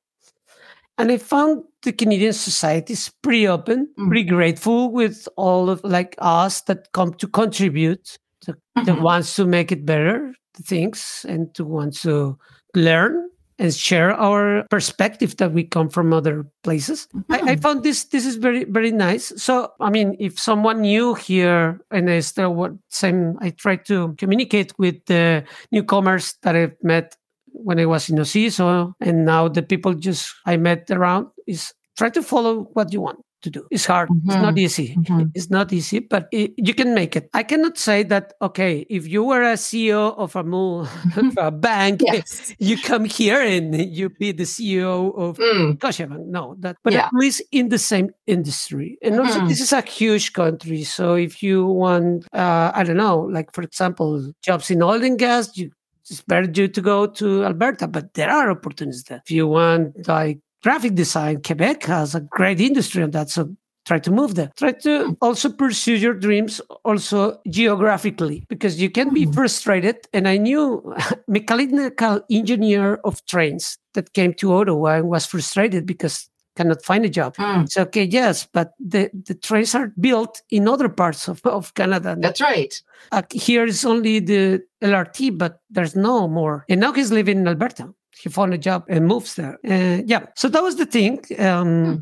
[1.01, 4.09] And I found the Canadian society is pretty open, Mm.
[4.09, 9.01] pretty grateful with all of like us that come to contribute, to, that Mhm.
[9.03, 12.37] wants to make it better, the things, and to want to
[12.75, 17.07] learn and share our perspective that we come from other places.
[17.15, 17.33] Mm-hmm.
[17.33, 19.33] I, I, found this this is very very nice.
[19.37, 24.15] So I mean, if someone new here and I still what same, I try to
[24.17, 27.17] communicate with the newcomers that I've met
[27.53, 32.11] when I was in OCISO, and now the people just I met around is try
[32.11, 33.67] to follow what you want to do.
[33.71, 34.09] It's hard.
[34.09, 34.31] Mm-hmm.
[34.31, 34.59] It's not mm-hmm.
[34.59, 34.97] easy.
[34.97, 35.23] Mm-hmm.
[35.35, 37.29] It's not easy, but it, you can make it.
[37.33, 40.91] I cannot say that, okay, if you were a CEO of a, move,
[41.39, 42.55] a bank, yes.
[42.59, 46.27] you come here and you be the CEO of mm.
[46.27, 47.07] No, that, but yeah.
[47.07, 48.99] at least in the same industry.
[49.03, 49.27] And mm-hmm.
[49.27, 50.85] also, this is a huge country.
[50.85, 55.19] So if you want, uh, I don't know, like for example, jobs in oil and
[55.19, 55.71] gas, you
[56.11, 59.23] it's better you to go to Alberta, but there are opportunities there.
[59.25, 63.31] If you want like graphic design, Quebec has a great industry on that.
[63.31, 63.55] So
[63.87, 64.51] try to move there.
[64.57, 69.33] Try to also pursue your dreams also geographically because you can be mm-hmm.
[69.33, 69.97] frustrated.
[70.13, 70.95] And I knew
[71.29, 77.09] mechanical engineer of trains that came to Ottawa and was frustrated because cannot find a
[77.09, 77.37] job.
[77.37, 77.65] Mm.
[77.65, 82.17] It's okay, yes, but the, the trains are built in other parts of, of Canada.
[82.19, 82.83] That's right.
[83.13, 86.65] Uh, here is only the LRT, but there's no more.
[86.69, 89.59] And now he's living in Alberta he found a job and moves there.
[89.65, 91.21] Uh, yeah, so that was the thing.
[91.39, 91.97] Um, hmm.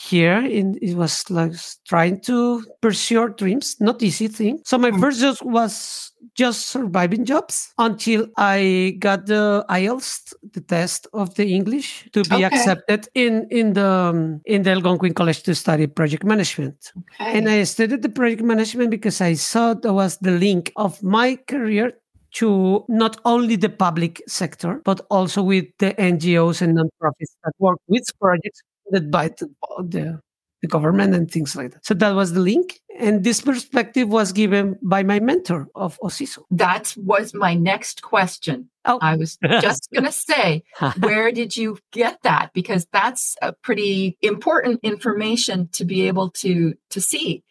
[0.00, 4.60] Here, in, it was like trying to pursue our dreams, not easy thing.
[4.64, 5.00] So my hmm.
[5.00, 11.52] first job was just surviving jobs until I got the IELTS, the test of the
[11.52, 12.44] English, to be okay.
[12.44, 16.92] accepted in in the um, in the Algonquin College to study project management.
[16.96, 17.36] Okay.
[17.36, 21.34] And I studied the project management because I saw that was the link of my
[21.48, 21.92] career
[22.34, 27.78] to not only the public sector, but also with the NGOs and nonprofits that work
[27.88, 29.48] with projects that by the,
[29.80, 30.20] the,
[30.62, 31.86] the government and things like that.
[31.86, 32.80] So that was the link.
[32.98, 36.42] And this perspective was given by my mentor of OCISO.
[36.50, 38.68] That was my next question.
[38.84, 38.98] Oh.
[39.00, 40.64] I was just going to say,
[40.98, 42.50] where did you get that?
[42.54, 47.44] Because that's a pretty important information to be able to to see.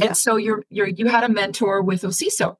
[0.00, 2.56] And so you're you're you had a mentor with OCISO.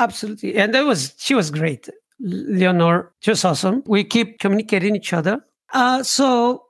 [0.00, 0.56] Absolutely.
[0.56, 1.88] And that was, she was great.
[2.20, 3.82] Leonor, she was awesome.
[3.86, 5.44] We keep communicating each other.
[5.72, 6.64] Uh, so.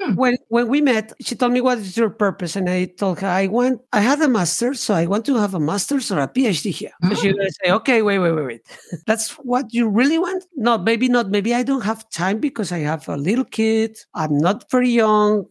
[0.00, 0.14] Hmm.
[0.14, 3.26] when when we met, she told me what is your purpose, and I told her
[3.26, 6.28] I want I had a master's, so I want to have a master's or a
[6.28, 6.92] PhD here.
[7.08, 7.38] So she hmm.
[7.38, 8.62] would say, okay, wait, wait, wait, wait.
[9.06, 10.44] That's what you really want?
[10.56, 11.30] No, maybe not.
[11.30, 13.98] Maybe I don't have time because I have a little kid.
[14.14, 15.46] I'm not very young.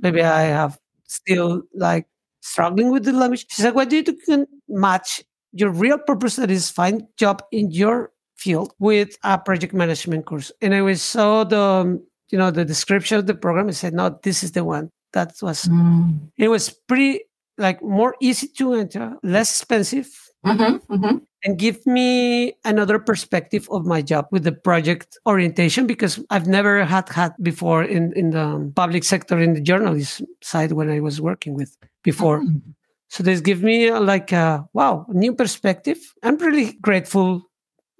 [0.00, 2.06] Maybe I have still like
[2.40, 3.46] struggling with the language.
[3.50, 7.70] She said, what do you can match your real purpose that is find job in
[7.70, 10.50] your field with a project management course.
[10.60, 14.18] And I was saw the you know the description of the program and said, no,
[14.22, 14.90] this is the one.
[15.12, 16.18] That was mm.
[16.38, 17.20] it was pretty
[17.58, 20.08] like more easy to enter, less expensive.
[20.44, 21.18] Mm-hmm, mm-hmm.
[21.44, 26.84] And give me another perspective of my job with the project orientation because I've never
[26.84, 31.20] had had before in, in the public sector in the journalism side when I was
[31.20, 32.40] working with before.
[32.40, 32.70] Mm-hmm.
[33.08, 35.98] So this gives me uh, like a wow, new perspective.
[36.22, 37.42] I'm really grateful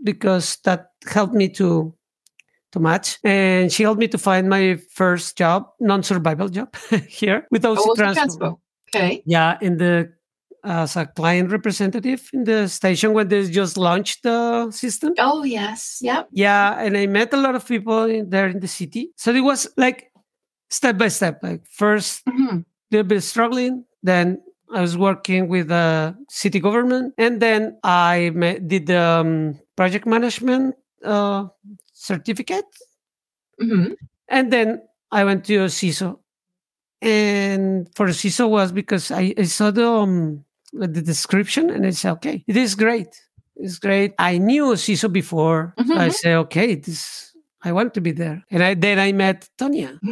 [0.03, 1.95] because that helped me to
[2.73, 6.75] to match, and she helped me to find my first job, non-survival job
[7.09, 8.59] here with OC oh, Transpo.
[8.95, 9.23] Okay.
[9.25, 10.13] Yeah, in the
[10.65, 15.13] as a client representative in the station when they just launched the system.
[15.19, 16.29] Oh yes, yep.
[16.33, 19.11] Yeah, and I met a lot of people in there in the city.
[19.17, 20.13] So it was like
[20.71, 21.41] step by step.
[21.43, 22.59] Like 1st mm-hmm.
[22.91, 24.41] they'll be struggling, then
[24.73, 28.31] I was working with the city government, and then I
[28.67, 31.47] did the um, project management uh,
[32.03, 32.67] certificate,
[33.63, 33.95] mm-hmm.
[34.29, 36.19] and then I went to CISO.
[37.01, 42.13] And for CISO was because I, I saw the um, the description, and I said,
[42.13, 43.09] okay, it is great.
[43.57, 44.15] It's great.
[44.19, 45.75] I knew CISO before.
[45.79, 45.93] Mm-hmm.
[45.93, 47.32] So I said, okay, this
[47.65, 48.45] I want to be there.
[48.51, 49.99] And I, then I met Tonya.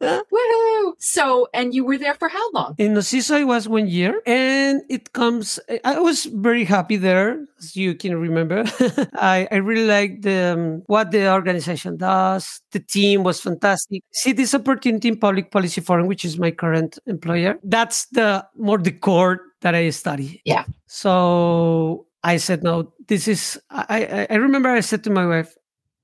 [0.00, 0.92] Woohoo!
[0.98, 2.74] So, and you were there for how long?
[2.78, 4.22] In OCISO, I was one year.
[4.26, 8.64] And it comes, I was very happy there, as you can remember.
[9.14, 12.60] I, I really liked the, um, what the organization does.
[12.72, 14.02] The team was fantastic.
[14.12, 17.58] See this opportunity in Public Policy Forum, which is my current employer.
[17.64, 20.40] That's the more the core that I study.
[20.44, 20.64] Yeah.
[20.86, 25.56] So I said, no, this is, I, I remember I said to my wife,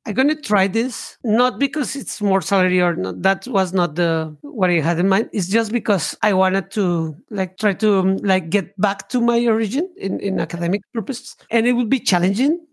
[0.07, 3.23] I'm going to try this, not because it's more salary or not.
[3.23, 5.31] That was not the what I had in mind.
[5.33, 9.47] It's just because I wanted to like try to um, like get back to my
[9.47, 11.37] origin in, in academic purposes.
[11.51, 12.67] And it would be challenging.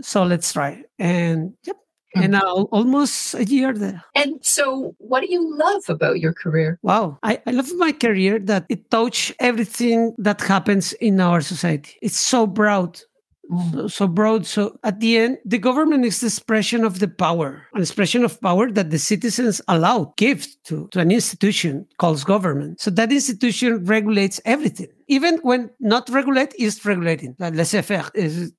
[0.00, 0.84] So let's try.
[0.98, 1.76] And yep,
[2.16, 2.22] Mm.
[2.22, 4.02] and now almost a year there.
[4.14, 6.78] And so, what do you love about your career?
[6.80, 11.98] Wow, I, I love my career that it touch everything that happens in our society.
[12.00, 12.98] It's so broad,
[13.72, 14.46] so, so broad.
[14.46, 18.40] So at the end, the government is the expression of the power, an expression of
[18.40, 22.80] power that the citizens allow, give to, to an institution called government.
[22.80, 24.88] So that institution regulates everything.
[25.06, 27.36] Even when not regulate is regulating.
[27.38, 28.52] Like laissez-faire is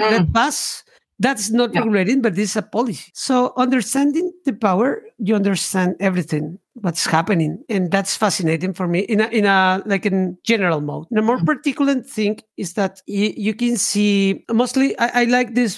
[0.00, 0.10] Mm.
[0.10, 0.82] let pass.
[1.20, 1.80] That's not Yeah.
[1.80, 3.10] regulating, but it's a policy.
[3.14, 9.20] So understanding the power, you understand everything what's happening, and that's fascinating for me in
[9.20, 11.06] a in a like in general mode.
[11.10, 11.46] And a more Mhm.
[11.52, 14.88] particular thing is that y- you can see mostly.
[14.98, 15.72] I, I like this,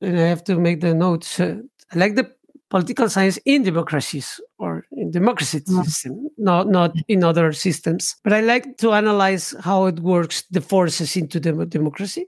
[0.00, 1.38] and I have to make the notes.
[1.38, 1.56] Uh,
[1.92, 2.26] I like the
[2.70, 5.82] political science in democracies or in democracy Yeah.
[5.82, 8.16] system, not not in other systems.
[8.24, 12.24] But I like to analyze how it works, the forces into the democracy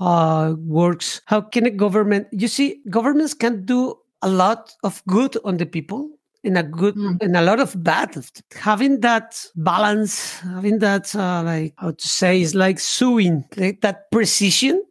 [0.00, 1.20] it works.
[1.26, 2.28] How can a government?
[2.32, 6.10] You see, governments can do a lot of good on the people
[6.44, 7.22] and a good Mm.
[7.22, 8.16] and a lot of bad.
[8.54, 14.10] Having that balance, having that uh, like how to say is like sewing, like that
[14.10, 14.82] precision.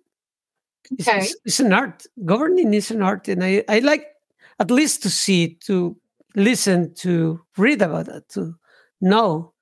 [0.97, 1.19] is- Okay.
[1.19, 2.05] is, is an art.
[2.25, 4.05] Governing is an art, and I I like
[4.59, 5.95] at least to see, to
[6.35, 8.55] listen, to read about it, to
[9.01, 9.53] know.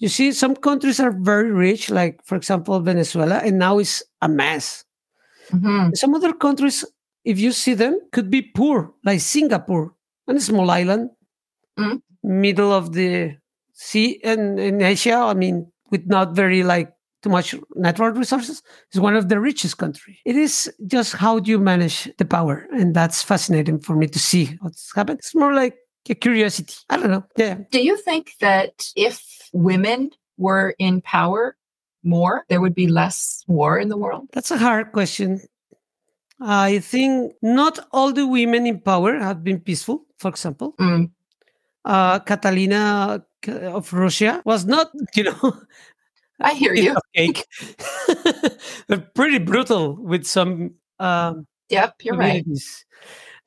[0.00, 4.28] You see, some countries are very rich, like for example Venezuela, and now it's a
[4.28, 4.84] mess.
[5.52, 5.94] Mhm.
[5.94, 6.84] Some other countries,
[7.24, 9.92] if you see them, could be poor, like Singapore,
[10.26, 11.10] and a small island,
[11.78, 12.00] Mhm.
[12.22, 13.36] middle of the
[13.74, 15.16] sea, and in Asia.
[15.16, 16.88] I mean, with not very like
[17.22, 18.62] too much natural resources,
[18.94, 20.18] is one of the richest country.
[20.24, 24.18] It is just how do you manage the power, and that's fascinating for me to
[24.18, 25.18] see what's happened.
[25.18, 25.76] It's more like
[26.08, 26.74] a curiosity.
[26.88, 27.24] I don't know.
[27.36, 27.56] Yeah.
[27.70, 29.20] Do you think that if
[29.52, 31.56] women were in power
[32.02, 34.28] more, there would be less war in the world?
[34.32, 35.40] That's a hard question.
[36.40, 40.06] I think not all the women in power have been peaceful.
[40.18, 41.10] For example, Mm.
[41.84, 45.52] uh, Catalina uh, of Russia was not, you know,
[46.40, 46.96] I hear you.
[47.14, 47.44] cake.
[49.14, 52.44] Pretty brutal with some um, Yep, you're right.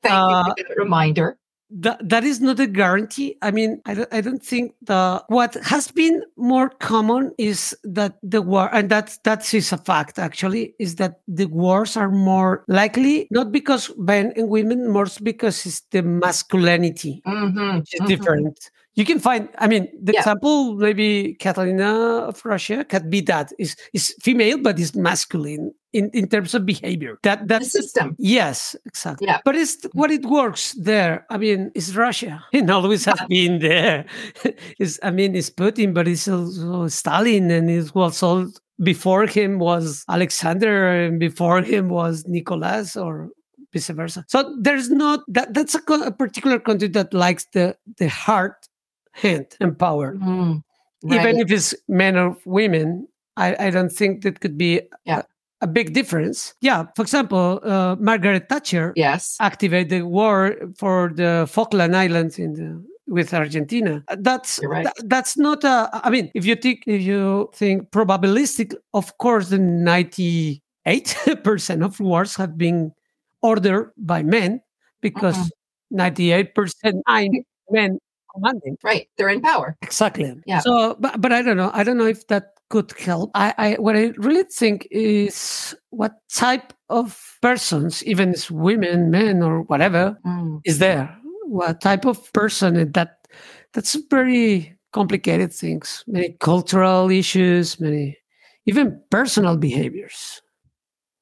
[0.02, 1.36] Thank Uh, you for that reminder.
[1.76, 3.36] That, that is not a guarantee.
[3.42, 8.16] I mean, I don't, I don't think the what has been more common is that
[8.22, 12.62] the war, and that that is a fact actually, is that the wars are more
[12.68, 18.06] likely not because men and women, more because it's the masculinity Mhm, which is mhm.
[18.06, 18.70] different.
[18.96, 20.20] You can find, I mean, the Yeah.
[20.20, 26.10] example maybe Catalina of Russia can be that is is female but is masculine in,
[26.12, 27.18] in terms of behavior.
[27.22, 28.14] That The system.
[28.18, 29.26] yes, exactly.
[29.26, 29.40] Yeah.
[29.44, 31.26] But it's what it works there.
[31.30, 32.44] I mean, it's Russia.
[32.52, 34.04] It always has been there.
[34.78, 38.46] it's I mean, it's Putin, but it's also Stalin, and it was all
[38.82, 43.30] before him was Alexander, and before him was Nicholas, or
[43.72, 44.24] vice versa.
[44.28, 45.54] So there's not that.
[45.54, 48.52] That's a, a particular country that likes the the hard
[49.14, 50.62] hand and power, Mm,
[51.04, 53.06] even if it's men or women.
[53.36, 55.22] I, I don't think that could be Yeah.
[55.62, 56.54] a, a big difference.
[56.60, 59.36] Yeah, for example, uh, Margaret Thatcher Yes.
[59.40, 64.02] activated the war for the Falkland Islands in the with Argentina.
[64.18, 64.84] That's right.
[64.86, 65.90] tha- that's not a.
[65.92, 71.82] I mean, if you think if you think probabilistic, of course, the ninety eight percent
[71.88, 72.92] of wars have been
[73.42, 74.60] ordered by men
[75.02, 75.50] because
[75.90, 77.02] ninety eight percent
[77.70, 77.98] men
[78.34, 78.76] commanding.
[78.82, 79.08] Right.
[79.16, 79.76] They're in power.
[79.82, 80.34] Exactly.
[80.46, 80.60] Yeah.
[80.60, 81.70] So, but, but I don't know.
[81.74, 83.30] I don't know if that could help.
[83.34, 89.42] I, I what I really think is what type of persons, even as women, men,
[89.42, 91.16] or whatever, Mm, is there.
[91.46, 93.18] What type of person that
[93.72, 96.04] that's very complicated things.
[96.06, 98.16] Many cultural issues, many
[98.66, 100.40] even personal behaviors.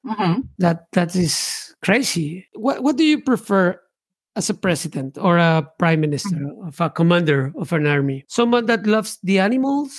[0.05, 0.47] mhm.
[0.59, 2.47] That that is crazy.
[2.53, 3.79] What what do you prefer
[4.35, 6.67] as a president or a prime minister mm-hmm.
[6.67, 8.25] of a commander of an army?
[8.27, 9.93] Someone that loves the animals,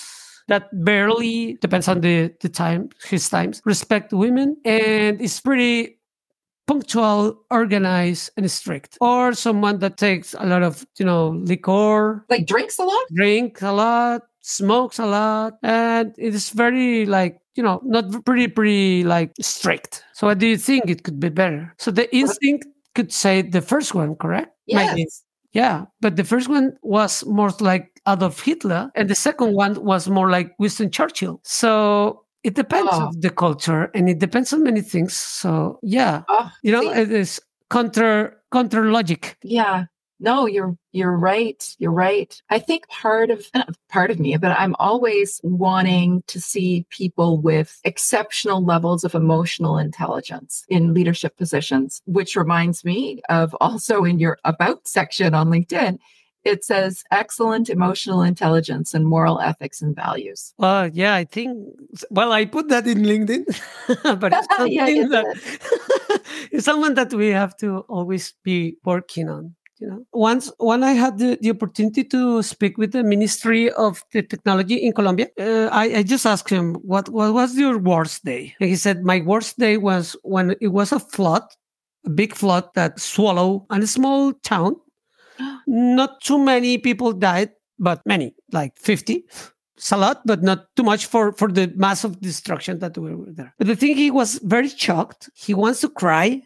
[0.49, 5.99] that barely depends on the the time his times respect women and is pretty
[6.67, 12.47] punctual, organized, and strict, or someone that takes a lot of you know liquor, Like
[12.47, 13.07] drinks a lot?
[13.15, 18.49] drinks a lot, smokes a lot, and it is very like you know not pretty
[18.49, 20.03] pretty like strict.
[20.15, 21.75] So what do you think it could be better?
[21.79, 24.51] So the instinct could say the first one, correct?
[24.69, 25.03] Maybe.
[25.03, 25.23] Yes.
[25.53, 30.09] Yeah, but the first one was more like Adolf Hitler, and the second one was
[30.09, 31.41] more like Winston Churchill.
[31.45, 33.07] So it depends Oh.
[33.07, 35.17] of the culture, and it depends on many things.
[35.17, 37.41] So yeah, Oh, you know, see, it is
[37.71, 39.37] counter counter logic.
[39.45, 39.85] yeah.
[40.21, 41.75] No, you're you're right.
[41.79, 42.41] You're right.
[42.51, 43.47] I think part of
[43.89, 49.79] part of me, but I'm always wanting to see people with exceptional levels of emotional
[49.79, 55.99] intelligence in leadership positions, which reminds me of also in your about section on LinkedIn
[56.45, 60.53] it says excellent emotional intelligence and moral ethics and values.
[60.59, 61.57] Well, yeah, I think.
[62.11, 63.47] Well, I put that in LinkedIn,
[64.21, 66.21] but it's something Yeah, that
[66.53, 69.55] it's someone that we have to always be working on.
[69.81, 74.05] You know, once when I had the, the opportunity to speak with the Ministry of
[74.13, 78.25] the Technology in Colombia, uh, I, I just asked him what what was your worst
[78.25, 81.43] day, and he said my worst day was when it was a flood,
[82.07, 84.77] a big flood that swallowed a small town.
[85.67, 89.25] Not too many people died, but many, like fifty.
[89.77, 93.33] It's a lot, but not too much for, for the massive destruction that we were
[93.33, 93.55] there.
[93.59, 95.31] But the thing, he was very shocked.
[95.35, 96.43] He wants to cry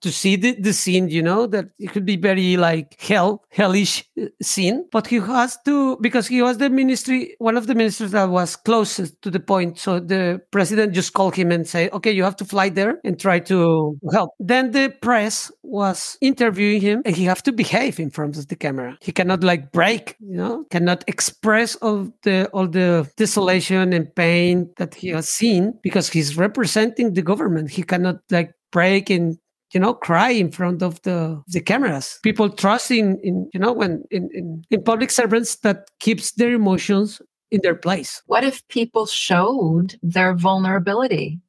[0.00, 4.04] to see the, the scene, you know, that it could be very like hell, hellish
[4.20, 4.86] uh, scene.
[4.92, 8.54] But he has to, because he was the ministry, one of the ministers that was
[8.54, 9.78] closest to the point.
[9.78, 13.18] So the president just called him and say, okay, you have to fly there and
[13.18, 14.30] try to help.
[14.38, 18.56] Then the press was interviewing him and he have to behave in front of the
[18.56, 18.96] camera.
[19.00, 24.70] He cannot like break, you know, cannot express all the, all the desolation and pain
[24.76, 27.70] that he has seen because he's representing the government.
[27.70, 29.36] He cannot like break and
[29.72, 32.18] you know cry in front of the the cameras.
[32.22, 36.52] People trust in, in you know when in, in, in public servants that keeps their
[36.52, 38.22] emotions in their place.
[38.26, 41.40] What if people showed their vulnerability?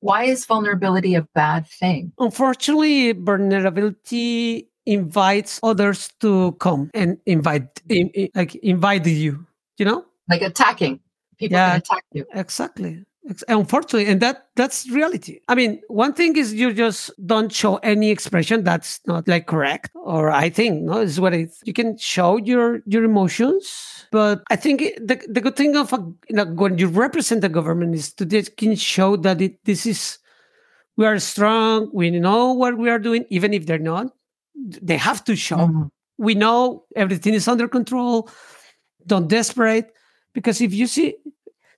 [0.00, 2.12] Why is vulnerability a bad thing?
[2.18, 9.44] Unfortunately, vulnerability invites others to come and invite in, in- like invite you.
[9.78, 11.00] You know Like attacking.
[11.38, 11.70] People Yeah.
[11.72, 12.26] can attack you.
[12.34, 13.04] exactly
[13.46, 18.08] unfortunately and that that's reality i mean one thing is you just don't show any
[18.10, 22.38] expression that's not like correct or i think no is what it you can show
[22.38, 25.98] your your emotions but i think the, the good thing of a,
[26.30, 29.84] you know, when you represent the government is to they can show that it this
[29.84, 30.18] is
[30.96, 34.06] we are strong we know what we are doing even if they're not
[34.80, 35.90] they have to show Mhm.
[36.16, 38.30] we know everything is under control
[39.06, 39.92] don't desperate
[40.38, 41.18] because if you see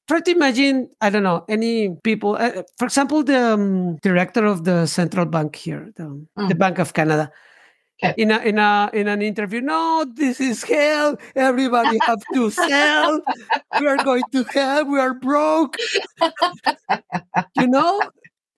[0.06, 4.64] try to imagine i don't know any people uh, for example the um, director of
[4.68, 6.04] the central bank here the,
[6.36, 6.58] the Mm.
[6.60, 7.32] bank of canada.
[8.02, 8.14] Okay.
[8.16, 11.16] in a in a in an interview no this is hell.
[11.36, 13.20] Everybody have to sell.
[13.78, 14.84] We are going to hell.
[14.88, 15.76] We are broke.
[17.54, 18.08] You know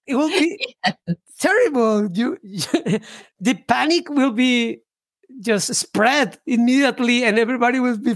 [0.06, 0.58] it will be
[1.42, 2.06] terrible.
[2.12, 2.38] You
[3.40, 4.78] the panic will be
[5.40, 8.14] just spread immediately and everybody will be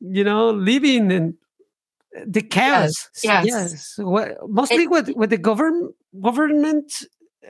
[0.00, 1.34] you know living in
[2.26, 3.46] the chaos yes.
[3.46, 5.90] yes What, mostly with what the govern
[6.22, 6.92] government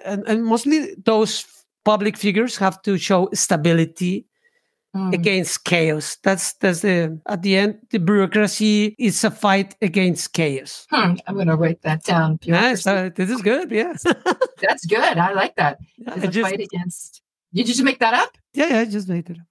[0.05, 1.45] and, and mostly those
[1.85, 4.25] public figures have to show stability
[4.97, 5.13] Mm.
[5.13, 10.87] against chaos that's that's the at the end the bureaucracy is a fight against chaos
[10.91, 12.39] Hmm, I'm going to write that down.
[12.43, 13.07] Yes, Bureaucracy.
[13.07, 13.71] uh, this is good.
[13.71, 13.93] Yeah.
[14.63, 15.19] That's good.
[15.19, 15.77] I like that.
[15.99, 17.21] Yeah, It's I a just, fight against.
[17.53, 18.31] Did you just make that up?
[18.55, 19.47] yeah, yeah, I just made it up.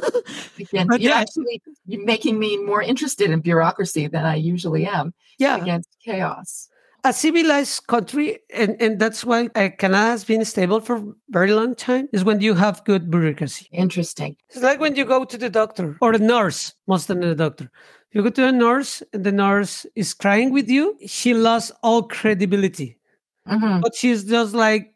[0.58, 5.56] Again, you're actually you're making me more interested in bureaucracy than I usually am yeah,
[5.56, 6.68] against chaos.
[7.04, 11.52] a civilized country, and, and that's why uh, Canada has been stable for a very
[11.52, 13.68] long time, is when you have good bureaucracy.
[13.72, 14.36] Interesting.
[14.48, 17.70] It's like when you go to the doctor or the nurse, most than the doctor.
[18.12, 22.02] You go to a nurse and the nurse is crying with you, she lost all
[22.02, 22.98] credibility.
[23.46, 23.82] Mhm.
[23.82, 24.94] But she's just like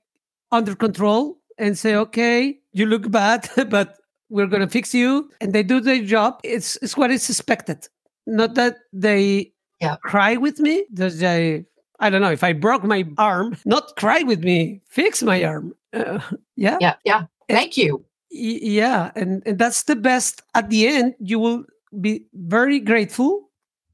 [0.51, 4.00] under control and say, okay, you look bad, but
[4.31, 5.31] we're going to fix you.
[5.41, 6.41] And they do their job.
[6.45, 7.89] It's, it's what is expected.
[8.27, 9.97] Not that they Yeah.
[10.03, 10.87] cry with me.
[10.93, 11.65] That they,
[11.99, 15.75] I don't know, if I broke my arm, not cry with me, fix my arm.
[15.93, 16.21] Uh,
[16.57, 16.79] yeah.
[16.81, 17.25] Yeah, yeah.
[17.49, 18.05] Thank you.
[18.33, 21.65] Yeah and, and that's the best at the end you will
[22.01, 23.51] be very grateful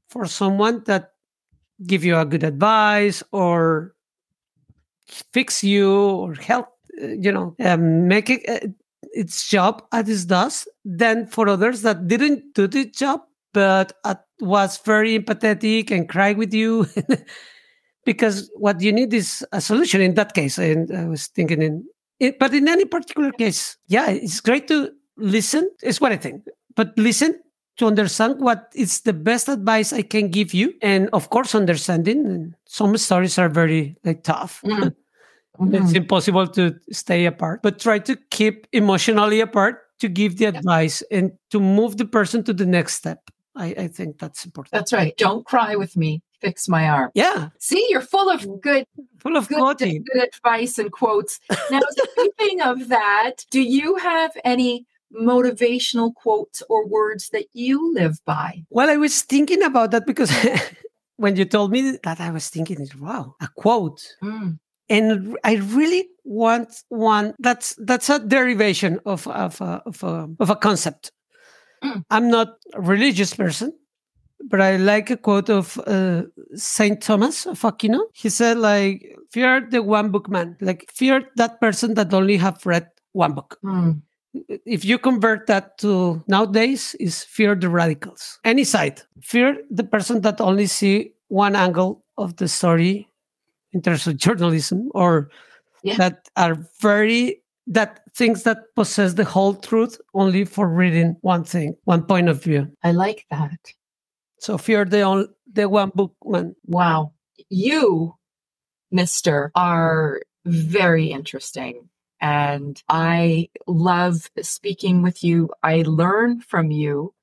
[0.09, 1.13] for someone that
[1.87, 3.95] give you a good advice or
[5.07, 6.67] fix you or help
[7.01, 8.67] uh, you know um, make it uh,
[9.17, 13.21] its job as it does than for others that didn't do the job
[13.53, 13.93] but
[14.39, 16.85] was very empathetic and cry with you
[18.05, 21.83] because what you need is a solution in that case and i was thinking in
[22.19, 25.69] it, but in any particular case, yeah, it's great to listen.
[25.83, 26.45] Is what I think.
[26.75, 27.39] But listen
[27.77, 32.25] to understand what is the best advice I can give you, and of course, understanding.
[32.25, 34.61] And some stories are very like tough.
[34.65, 34.95] Mm.
[35.59, 35.95] It's Mhm.
[35.95, 41.31] impossible to stay apart, but try to keep emotionally apart to give the advice and
[41.49, 43.19] to move the person to the next step.
[43.55, 44.71] I, I think that's important.
[44.71, 45.17] That's right.
[45.17, 46.21] Don't cry with me.
[46.39, 47.09] Fix my arm.
[47.15, 48.85] yeah, See, you're full of good,
[49.17, 51.39] full of good, good advice and quotes.
[51.71, 58.23] Now, speaking of that, do you have any motivational quotes or words that you live
[58.25, 58.63] by?
[58.69, 60.29] Well, I was thinking about that because
[61.17, 64.05] when you told me that, I was thinking, wow, a quote.
[64.21, 64.59] Mm.
[64.89, 70.49] And I really want one that's that's a derivation of of a, of a, of
[70.49, 71.11] a concept.
[71.83, 72.03] Mm.
[72.09, 73.73] I'm not a religious person,
[74.43, 76.23] but I like a quote of uh,
[76.55, 78.01] Saint Thomas of Aquino.
[78.13, 80.57] He said, like, fear the one book man.
[80.59, 83.59] Like, fear that person that only have read one book.
[83.63, 84.01] Mm.
[84.65, 88.39] If you convert that to nowadays, is fear the radicals.
[88.43, 89.01] Any side.
[89.21, 93.07] Fear the person that only see one angle of the story
[93.73, 95.29] in terms of journalism or
[95.83, 95.97] Yeah.
[95.97, 101.75] that are very that things that possess the whole truth only for reading one thing,
[101.83, 102.71] one point of view.
[102.81, 103.59] I like that.
[104.39, 106.55] So if you're the only, the one book man.
[106.65, 107.11] Wow.
[107.49, 108.15] You,
[108.89, 111.89] Mister, are very interesting.
[112.21, 115.49] And I love speaking with you.
[115.61, 117.13] I learn from you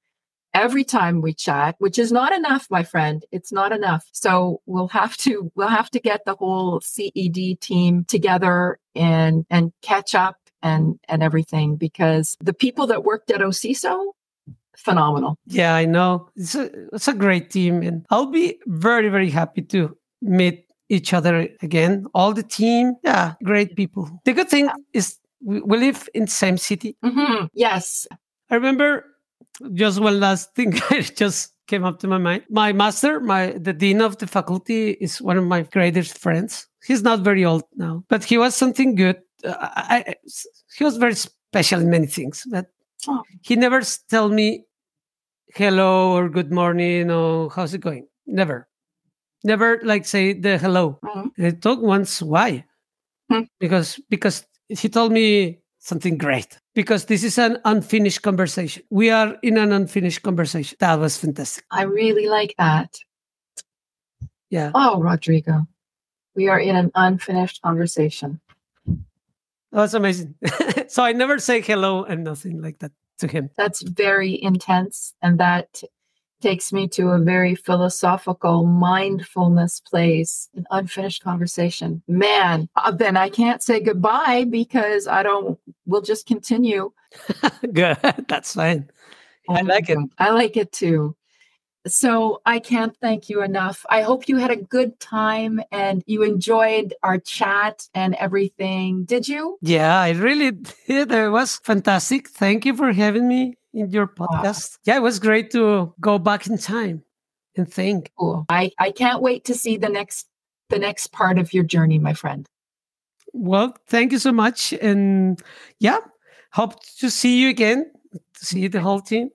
[0.54, 3.24] every time we chat, which is not enough, my friend.
[3.32, 4.06] It's not enough.
[4.12, 9.72] So we'll have to, we'll have to get the whole CED team together and, and
[9.82, 14.12] catch up and, and everything because the people that worked at OCISO,
[14.76, 15.36] phenomenal.
[15.46, 16.30] Yeah, I know.
[16.36, 21.12] It's a, it's a great team, and I'll be very very happy to meet each
[21.12, 22.06] other again.
[22.14, 24.20] All the team, yeah, great people.
[24.24, 26.96] The good thing is we, live in the same city.
[27.04, 27.48] Mhm.
[27.54, 28.06] Yes.
[28.50, 29.04] I remember
[29.74, 32.44] just one last thing that just came up to my mind.
[32.50, 36.66] My master, my the dean of the faculty, is one of my greatest friends.
[36.86, 39.16] He's not very old now, but he was something good.
[39.44, 40.14] Uh, I,
[40.76, 42.66] he was very special in many things, but
[43.06, 43.22] Oh.
[43.42, 44.64] he never tell me
[45.54, 48.06] hello or good morning or how's it going.
[48.26, 48.66] Never,
[49.44, 50.98] never like say the hello.
[51.04, 51.30] Mhm.
[51.38, 52.64] I told once why,
[53.30, 53.42] Hmm.
[53.60, 56.58] because because he told me something great.
[56.74, 58.82] Because this is an unfinished conversation.
[58.90, 60.76] We are in an unfinished conversation.
[60.80, 61.64] That was fantastic.
[61.70, 62.96] I really like that.
[64.50, 65.66] Yeah, Oh, Rodrigo,
[66.34, 68.40] we are in an unfinished conversation.
[68.86, 68.96] that
[69.72, 70.34] was amazing.
[70.88, 73.50] so I never say hello and nothing like that to him.
[73.56, 75.14] That's very intense.
[75.22, 75.82] And that
[76.40, 82.02] takes me to a very philosophical mindfulness place, an unfinished conversation.
[82.06, 86.92] Man, uh, then I can't say goodbye because I don't, we'll just continue.
[87.72, 87.96] Good.
[88.28, 88.90] That's fine.
[89.48, 89.98] I like it.
[90.18, 91.16] I like it too.
[91.86, 93.84] So I can't thank you enough.
[93.90, 99.04] I hope you had a good time and you enjoyed our chat and everything.
[99.04, 99.58] Did you?
[99.60, 100.50] Yeah, I really
[100.86, 101.12] did.
[101.12, 102.28] It was fantastic.
[102.28, 104.78] Thank you for having me in your podcast.
[104.84, 107.02] Yeah, it was great to go back in time
[107.56, 108.12] and think.
[108.18, 108.46] Cool.
[108.48, 110.26] I, I can't wait to see the next
[110.70, 112.48] the next part of your journey, my friend.
[113.34, 114.72] Well, thank you so much.
[114.72, 115.40] And
[115.78, 115.98] yeah,
[116.52, 117.90] hope to see you again,
[118.36, 119.30] see the whole team.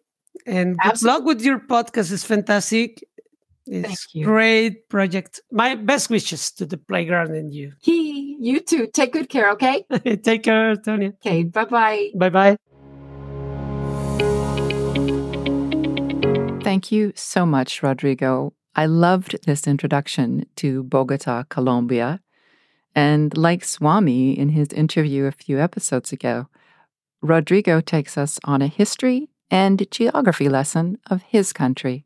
[0.46, 1.18] And good Absolutely.
[1.20, 2.12] luck with your podcast.
[2.12, 3.04] It's fantastic.
[3.68, 4.26] It's Thank you.
[4.26, 5.42] great project.
[5.52, 7.74] My best wishes to the playground and you.
[7.80, 8.88] He, you too.
[8.88, 9.86] Take good care, okay?
[10.24, 11.14] Take care, Tonya.
[11.16, 12.10] Okay, bye bye.
[12.16, 12.58] Bye bye.
[16.64, 18.54] Thank you so much, Rodrigo.
[18.76, 22.22] I loved this introduction to Bogota, Colombia.
[22.96, 26.48] And like Swami in his interview a few episodes ago,
[27.22, 32.06] Rodrigo takes us on a history and geography lesson of his country.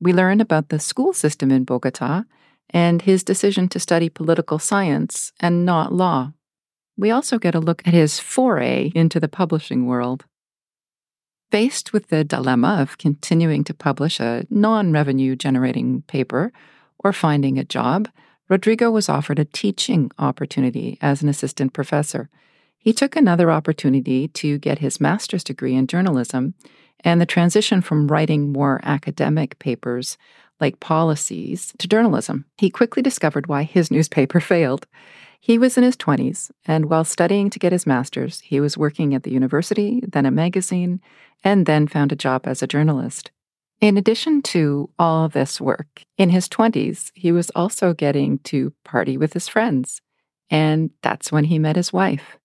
[0.00, 2.24] We learn about the school system in Bogota
[2.70, 6.32] and his decision to study political science and not law.
[6.96, 10.24] We also get a look at his foray into the publishing world.
[11.50, 16.52] Faced with the dilemma of continuing to publish a non revenue generating paper
[16.98, 18.08] or finding a job,
[18.48, 22.28] Rodrigo was offered a teaching opportunity as an assistant professor.
[22.78, 26.54] He took another opportunity to get his master's degree in journalism,
[27.00, 30.16] and the transition from writing more academic papers
[30.60, 32.44] like policies to journalism.
[32.56, 34.86] He quickly discovered why his newspaper failed.
[35.40, 39.14] He was in his 20s, and while studying to get his master's, he was working
[39.14, 41.00] at the university, then a magazine,
[41.44, 43.30] and then found a job as a journalist.
[43.80, 49.16] In addition to all this work, in his 20s, he was also getting to party
[49.16, 50.00] with his friends.
[50.50, 52.38] And that's when he met his wife.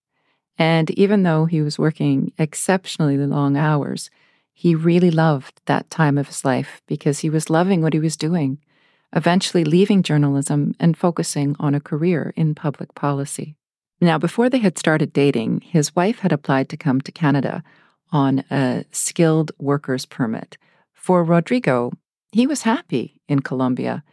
[0.58, 4.10] And even though he was working exceptionally long hours,
[4.54, 8.16] he really loved that time of his life because he was loving what he was
[8.16, 8.60] doing,
[9.16, 13.56] eventually leaving journalism and focusing on a career in public policy.
[14.00, 17.64] Now, before they had started dating, his wife had applied to come to Canada
[18.12, 20.58] on a skilled workers permit.
[20.94, 21.92] For Rodrigo,
[22.32, 24.04] he was happy in Colombia.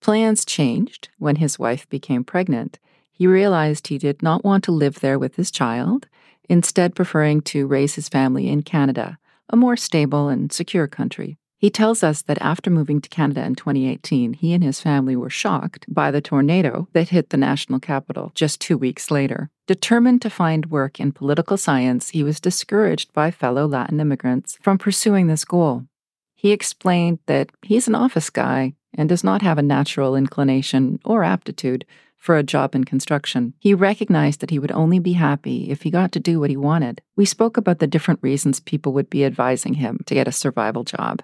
[0.00, 2.78] Plans changed when his wife became pregnant.
[3.16, 6.06] He realized he did not want to live there with his child,
[6.50, 11.38] instead, preferring to raise his family in Canada, a more stable and secure country.
[11.56, 15.30] He tells us that after moving to Canada in 2018, he and his family were
[15.30, 19.48] shocked by the tornado that hit the national capital just two weeks later.
[19.66, 24.76] Determined to find work in political science, he was discouraged by fellow Latin immigrants from
[24.76, 25.86] pursuing this goal.
[26.34, 31.24] He explained that he's an office guy and does not have a natural inclination or
[31.24, 31.86] aptitude
[32.26, 33.54] for a job in construction.
[33.60, 36.56] He recognized that he would only be happy if he got to do what he
[36.56, 37.00] wanted.
[37.14, 40.82] We spoke about the different reasons people would be advising him to get a survival
[40.82, 41.22] job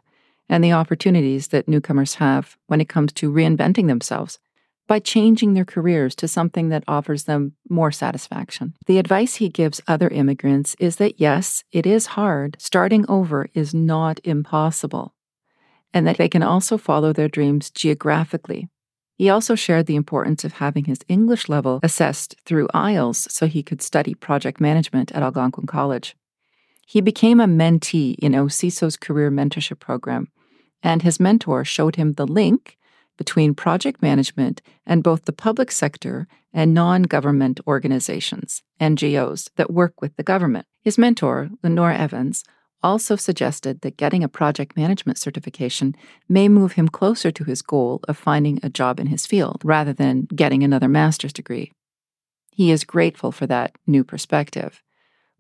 [0.48, 4.38] and the opportunities that newcomers have when it comes to reinventing themselves
[4.86, 8.74] by changing their careers to something that offers them more satisfaction.
[8.86, 12.56] The advice he gives other immigrants is that yes, it is hard.
[12.60, 15.14] Starting over is not impossible,
[15.92, 18.68] and that they can also follow their dreams geographically.
[19.16, 23.62] He also shared the importance of having his English level assessed through IELTS so he
[23.62, 26.16] could study project management at Algonquin College.
[26.86, 30.28] He became a mentee in OCISO's career mentorship program,
[30.82, 32.76] and his mentor showed him the link
[33.16, 40.00] between project management and both the public sector and non government organizations, NGOs, that work
[40.00, 40.66] with the government.
[40.82, 42.44] His mentor, Lenore Evans,
[42.82, 45.94] also suggested that getting a project management certification
[46.28, 49.92] may move him closer to his goal of finding a job in his field rather
[49.92, 51.72] than getting another master's degree.
[52.50, 54.82] He is grateful for that new perspective.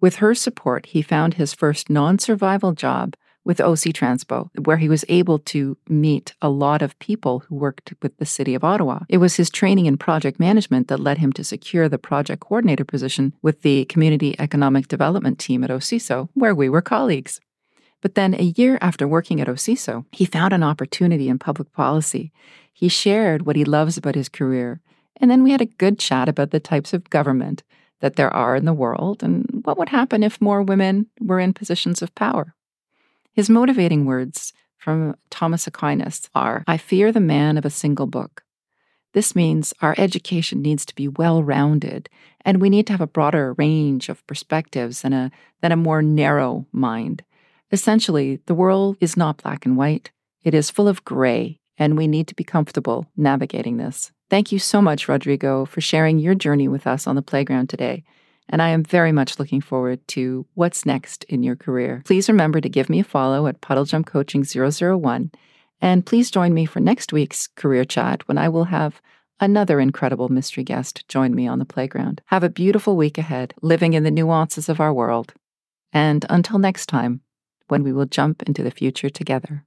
[0.00, 3.14] With her support, he found his first non survival job
[3.44, 7.92] with OC Transpo, where he was able to meet a lot of people who worked
[8.02, 9.00] with the city of Ottawa.
[9.08, 12.84] It was his training in project management that led him to secure the project coordinator
[12.84, 17.40] position with the Community Economic Development team at OCISO, where we were colleagues.
[18.00, 22.32] But then, a year after working at OCISO, he found an opportunity in public policy.
[22.72, 24.80] He shared what he loves about his career,
[25.16, 27.62] and then we had a good chat about the types of government
[28.00, 31.54] that there are in the world and what would happen if more women were in
[31.54, 32.54] positions of power.
[33.32, 38.44] His motivating words from Thomas Aquinas are I fear the man of a single book.
[39.14, 42.08] This means our education needs to be well rounded,
[42.44, 45.30] and we need to have a broader range of perspectives and a,
[45.60, 47.22] than a more narrow mind.
[47.70, 50.10] Essentially, the world is not black and white,
[50.42, 54.12] it is full of gray, and we need to be comfortable navigating this.
[54.28, 58.04] Thank you so much, Rodrigo, for sharing your journey with us on the playground today.
[58.48, 62.02] And I am very much looking forward to what's next in your career.
[62.04, 65.30] Please remember to give me a follow at Puddle Jump Coaching 001.
[65.80, 69.00] And please join me for next week's career chat when I will have
[69.40, 72.20] another incredible mystery guest join me on the playground.
[72.26, 75.34] Have a beautiful week ahead, living in the nuances of our world.
[75.92, 77.22] And until next time,
[77.68, 79.64] when we will jump into the future together.